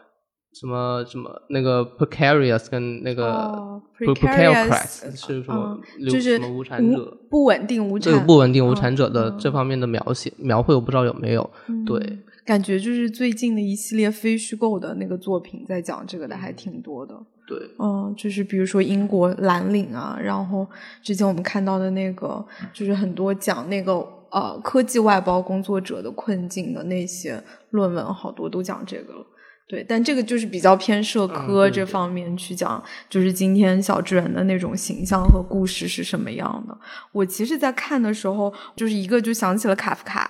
[0.53, 3.51] 什么什么那个 precarious 跟那个
[3.99, 5.77] precarious 是什么
[6.09, 11.49] 就是无产者不稳定无产不稳定无产者的这方面的描写描绘我不知道有没有
[11.85, 11.99] 对
[12.45, 20.67] 感觉就是最近的一系列非虚构的那个作品在讲这个的还挺多的对嗯就是比如说英国蓝领啊然后
[21.01, 24.07] 之前我们看到的那个就是很多讲那个。
[24.31, 29.25] 呃，科技外包工作者的困境的那些论文，好多都讲这个了。
[29.65, 36.77] 对，但这个就是比较偏社科这方面去讲，就是今天小智人的那种形象和故事是什么样的。
[37.13, 40.29] 我其实，在看的时候，就是一个就想起了卡夫卡，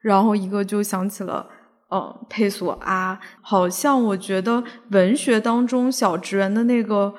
[0.00, 1.48] 然后一个就想起了
[1.90, 3.18] 嗯佩索阿。
[3.40, 7.14] 好像我觉得文学当中小职员的那个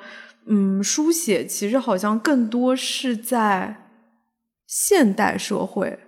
[0.46, 3.88] 嗯书写，其实好像更多是在
[4.66, 5.98] 现代社会。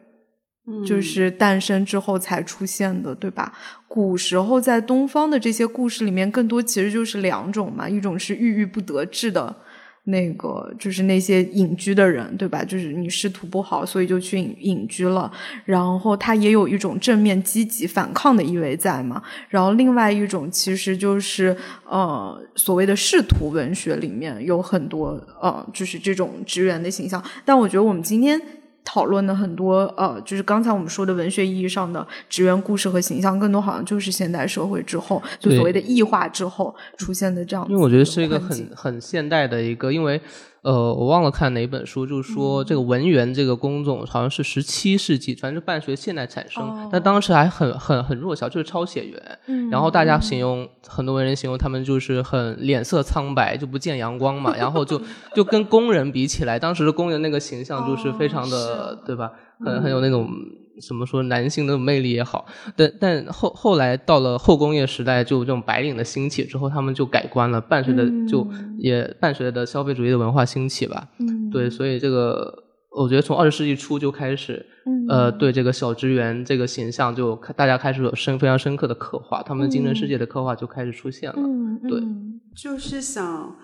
[0.86, 3.52] 就是诞生之后才出现的，对吧？
[3.88, 9.56] 古时候在东方的这些故事里面，更多其实就是两种嘛，一种是郁郁不得志的，
[10.04, 12.64] 那个就是那些隐居的人，对吧？
[12.64, 15.30] 就是你仕途不好，所以就去隐隐居了。
[15.64, 19.22] 然后他也有一种正面积极反抗的意味在嘛。
[19.48, 21.56] 然后另外一种其实就是
[21.88, 27.22] 呃所谓的仕途文学里面有很多呃就是这种职员的形象。
[27.44, 28.40] 但我觉得我们今天。
[28.84, 37.66] 讨论的很多呃，就是刚才我们说的文学意义上的职员故事和形象，更多好像就是现代社会之后，就所谓的异化之后出现的这样。
[37.68, 40.20] 因为我觉得是一个很很现代的一个，因为。
[40.62, 49.38] 呃，我忘了看哪本书，就是说这个文员这个工种好像是十七世纪，反正伴随现代产生，但当时还很很很弱小，就是抄写员。
[49.46, 55.02] 嗯，然后大家形容很多文人形容他们就是很脸色苍白，就不见阳光嘛，然后就
[55.34, 59.32] 就跟工人比起来，当时的工人那个形象就是非常的，对吧？
[59.64, 60.28] 很很有那种。
[60.80, 68.48] 怎么说男性的魅力也好，但但后后来到了后工业时代，就这种白领的兴起之后，他们就改观了，伴随着就
[68.78, 71.06] 也伴随着消费主义的文化兴起吧。
[71.18, 72.50] 嗯，对，所以这个
[72.90, 74.64] 我觉得从二十世纪初就开始，
[75.08, 81.36] 呃，对这个小职员这个形象就大家开始有深非常深刻的刻画，他们精神世界的刻画就开始出现了。
[81.36, 82.00] 嗯，对，
[82.56, 83.56] 就是想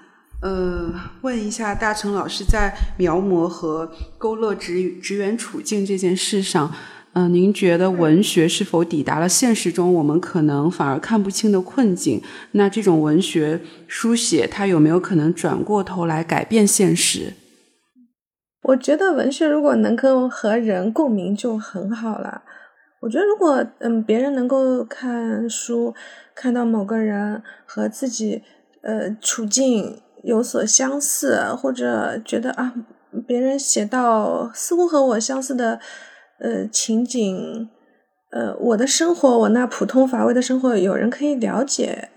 [0.43, 0.93] 呃
[1.23, 6.71] 问一下大成老师，在描摹和勾勒职职员处境这件事上。
[7.15, 12.23] 嗯，您觉得文学是否抵达了现实中我们可能反而看不清的困境？
[12.53, 17.33] 那这种文学书写，它有没有可能转过头来改变现实？
[18.63, 22.43] 我觉得文学如果能够和人共鸣就很好了。
[23.01, 25.95] 我觉得如果嗯别人能够看书
[26.35, 28.43] 看到某个人和自己
[28.83, 32.75] 呃处境有所相似，或者觉得啊
[33.27, 35.81] 别人写到似乎和我相似的。
[36.41, 37.69] 呃，情景，
[38.31, 42.11] 呃，我的生活，我那普通乏味的生活，有人可以了解，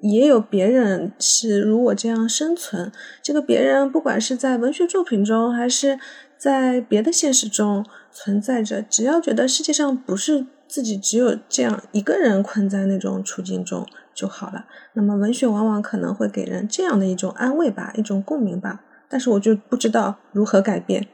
[0.00, 2.90] 也有别人是如我这样生存。
[3.22, 5.98] 这个别人，不管是在文学作品中，还是
[6.38, 14.64] 在别的现实中存在着，只要觉得世界上不是自己只有这样一个人困在那种处境中就好了。
[14.94, 18.80] 那么，文学往往可能会给人这样的一种安慰吧，一种共鸣吧。
[19.10, 21.06] 但是，我就不知道如何改变，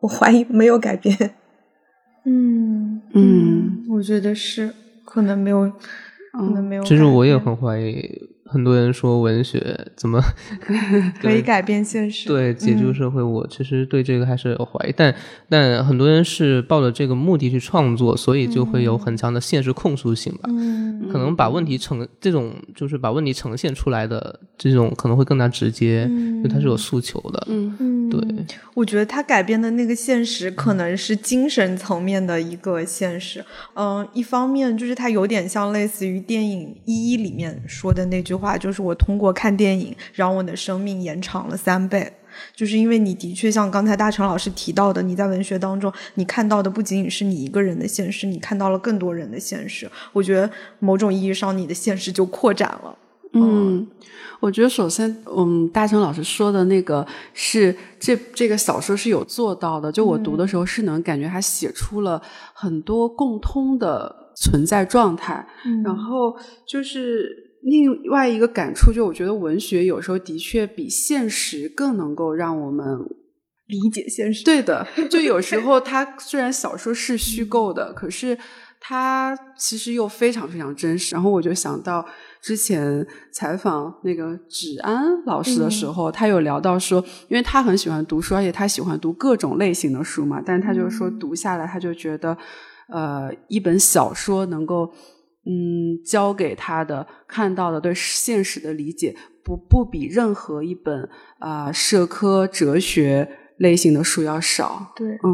[0.00, 1.34] 我怀疑没有改变。
[2.24, 4.72] 嗯嗯，我觉得是
[5.04, 5.70] 可能没有，
[6.32, 6.84] 可能没有。
[6.84, 10.20] 其实我也很怀疑，很多人说文学怎么
[11.20, 13.22] 可以改变现实，对解救社会。
[13.22, 15.14] 我其实对这个还是有怀疑，但
[15.48, 20.48] 但很多人是抱着这个目的去创作，所以就会有很强的现实控诉性吧。
[20.52, 27.46] 嗯，可能把问题呈这种就是把问题呈现出来的这种可能会更加直接，因为它是有诉求的。
[27.48, 27.97] 嗯嗯。
[28.10, 28.20] 对，
[28.74, 33.44] 我觉得他改编的那个现实可能是精神层面的一个现实。
[33.74, 42.12] 嗯，一方面就是他有点像类似于电影《一一》里面说的那句话，就是我通过看电影让我的生命延长了三倍。
[42.54, 49.90] 就是因为你的确像刚才大成老师提到的，你在文学当中你看到的不仅仅是你一个人的现实，你看到了更多人的现实。
[50.12, 50.48] 我觉得
[50.78, 52.96] 某种意义上你的现实就扩展了。
[53.40, 53.86] 嗯，
[54.40, 59.90] 我觉得首先，嗯，大成老师说的那个是这这个小说是有做到的。
[59.90, 62.20] 就我读的时候是能感觉他写出了
[62.54, 65.46] 很多共通的存在状态。
[65.84, 66.36] 然后
[66.66, 67.28] 就是
[67.62, 72.86] 另外一个感触，就我觉得文学有时候的确比现实更能够让我们
[73.66, 74.44] 理解现实。
[74.44, 78.38] 对的， 就有时候它虽然小说是虚构的，可是
[78.80, 81.14] 它其实又非常非常真实。
[81.14, 82.06] 然后我就想到。
[82.40, 90.40] 之前采访那个芷安老师的时候，他有聊到说，因为他很喜欢读书，而且他喜欢读各种类型的书嘛。
[90.44, 92.36] 但是他就说，读下来他就觉得，
[92.88, 94.90] 呃，一本小说能够，
[95.44, 99.14] 嗯，教给他的看到的对现实的理解，
[99.44, 101.08] 不不比任何一本
[101.40, 103.28] 啊社科哲学
[103.58, 104.92] 类型的书要少。
[104.94, 105.26] 对，嗯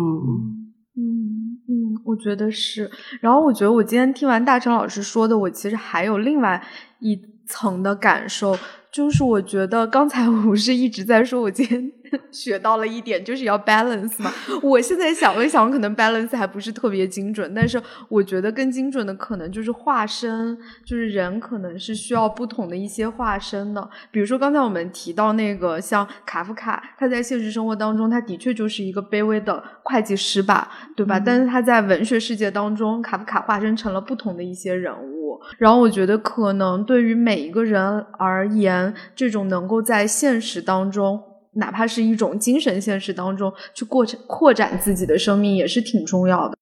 [0.96, 1.72] 嗯嗯，
[2.04, 2.90] 我觉得是。
[3.20, 6.60] 然后我觉得我今天听完大成老师说的，我其实还有另外。
[7.04, 8.58] 一层的感受，
[8.90, 11.92] 就是我觉得刚才 我不是一直在说，我今天
[12.30, 14.32] 学到了一点，就是要 balance 嘛。
[14.62, 23.88] 我现在想了想，可能 balance 还不是特别精准，但是我觉得更精准的可能就是化身，就是人可能是需要不同的一些化身的。
[24.10, 31.18] 比如说刚才我们提到那个像卡夫卡，他在现实生活当中，他的确就是一个卑微的会计师吧，对吧？
[31.18, 35.40] 但是他在文学世界当中，卡夫卡化身成了不同的一些人物。
[35.58, 37.82] 然后我觉得，可能对于每一个人
[38.18, 41.20] 而言，这种能够在现实当中，
[41.56, 46.56] 哪怕是一种精神现实当中去过扩展自己的生命，也是挺重要的。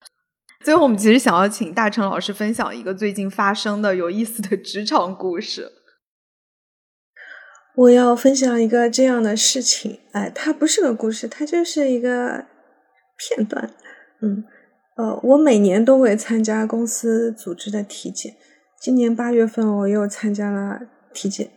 [0.64, 5.72] 最后，我们其实想要请大成老师分享一个最近发生的有意思的职场故事。
[7.74, 12.44] 我要分享一个这样的事情，哎，它不是个故事，它就是一个
[13.16, 13.70] 片段。
[14.20, 14.44] 嗯，
[14.96, 18.34] 呃，我每年都会参加公司组织的体检。
[18.78, 20.80] 今年八月份，我又参加了
[21.14, 21.50] 体检，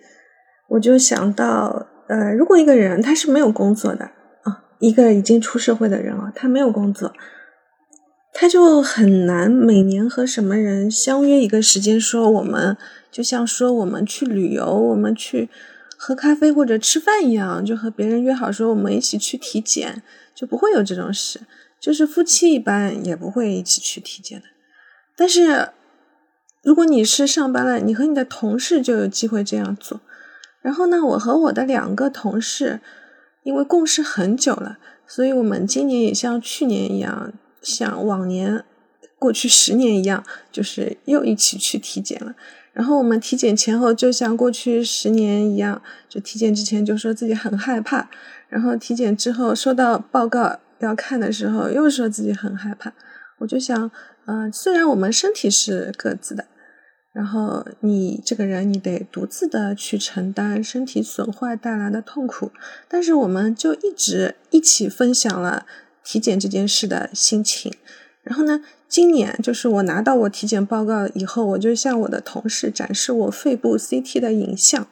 [0.69, 4.06] 我就想到，呃，如果一个人他是没有工作的
[4.43, 7.14] 啊，一个已经出社会的人啊，他没有工作，
[8.34, 12.78] 他就很难每年和什么人相约一个时间，说我们
[13.12, 15.49] 就像说我们去旅游，我们去
[15.97, 20.03] 喝咖啡或者吃饭一样，就和别人约好说我们一起去体检，
[20.36, 21.41] 就不会有这种事，
[21.80, 24.45] 就是夫妻一般也不会一起去体检的，
[25.16, 25.70] 但是。
[26.64, 30.01] 如果你是上班了，你和你的同事就有机会这样做。
[30.66, 32.80] 然后呢，我和我的两个同事，
[33.43, 38.63] 因为共事很久了，所以我们今年也像去年一样，像往年
[39.20, 42.34] 过去十年一样，就是又一起去体检了。
[42.74, 48.09] 然后我们体检前后就像过去十年一样，就体检之前就说自己很害怕，
[48.49, 52.91] 然后体检之后收到报告要看的时候又说自己很害怕。
[53.38, 53.91] 我就想，
[54.26, 56.45] 嗯，虽然我们身体是各自的。
[57.16, 62.51] 然后你这个人，你得独自的去承担身体损坏带来的痛苦。
[62.89, 65.66] 但是我们就一直一起分享了
[66.03, 67.74] 体检这件事的心情。
[68.22, 74.86] 然后呢，今年就是我拿到我体检报告以后，我就向我的同事展示我肺部 CT 的影像。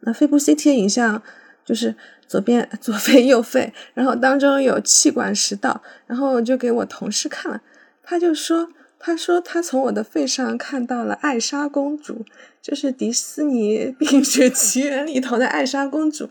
[0.00, 1.22] 那肺部 CT 的影像
[1.64, 1.94] 就是
[2.26, 7.62] 左边 左肺右肺，然后当中有气管食道，然后就给我同事看了，
[8.02, 8.70] 他就说。
[9.02, 12.26] 他说他从我的肺上看到了艾莎公主，
[12.60, 16.28] 就是迪士尼 《冰雪奇缘》里头的艾莎公主。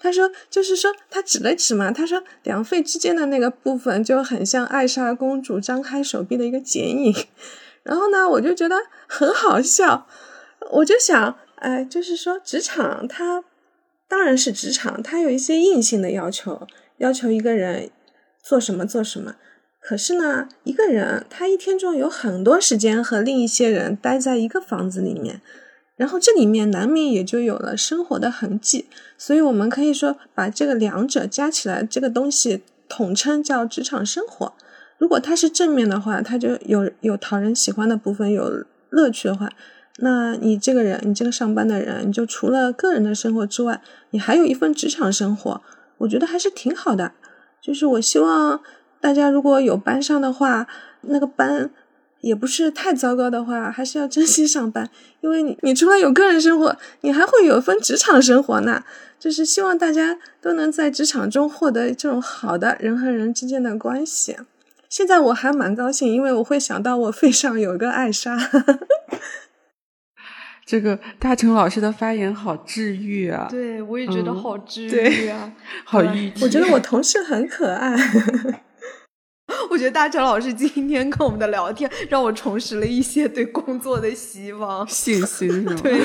[0.00, 7.14] 他说，就是说他指了指嘛，他说两肺之间的那个部分就很像艾莎公主张开手臂的一个剪影。
[7.84, 10.08] 然后呢，我就觉得很好笑，
[10.72, 13.44] 我就想，哎，就是说职场它
[14.08, 16.66] 当然是职场，它有一些硬性的要求，
[16.96, 17.90] 要求一个人
[18.42, 19.36] 做什么做什么。
[19.80, 25.40] 可是呢，一个人他一天中有很多时间和另一些人待在一个房子里面，
[25.96, 28.86] 然后这里面难免也就有了生活的痕迹。
[29.16, 34.52] 所以我们可以说，把这个两者加起来，这个东西统称叫职场生活。
[34.98, 39.48] 如果它是正面的话，它就有有讨人喜欢的部分，有乐趣的话，
[40.00, 43.80] 那你这个人，你这个上班的人，你就除了个人的生活之外，
[44.10, 45.62] 你还有一份职场生活，
[45.98, 47.12] 我觉得还是挺好的。
[47.62, 48.60] 就是我希望。
[49.00, 50.66] 大家如果有班上的话，
[51.02, 51.70] 那个班
[52.20, 58.82] 也不是太糟糕的话，还是要珍惜上班，因为你你除了有个人生活，你还会有份职场生活呢。
[59.20, 64.36] 就是希望大家都能在职场中获得这种好的人和人之间的关系。
[64.88, 68.38] 现在我还蛮高兴，因为我会想到我肺上有个艾莎。
[70.64, 73.48] 这个大成老师的发言好治愈啊！
[73.50, 75.52] 对，我也觉得好治愈啊，
[75.84, 76.32] 好愈。
[76.40, 77.96] 我觉得我同事很可爱。
[79.70, 86.00] 我觉得大成老师今天跟我们的聊天，让我重拾了一些对工作的希望、信心， 对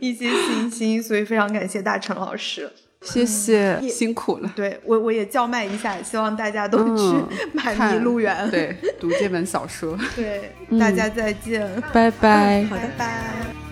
[0.00, 1.02] 一些信心。
[1.02, 2.70] 所以非常感谢大成老师，
[3.02, 4.52] 谢谢，辛苦了。
[4.56, 9.96] 对我，我也叫卖一下，希望大家都去买《迷路园》，对， 读这本小说。
[10.16, 13.69] 对，大家再见，拜拜，好的，拜拜。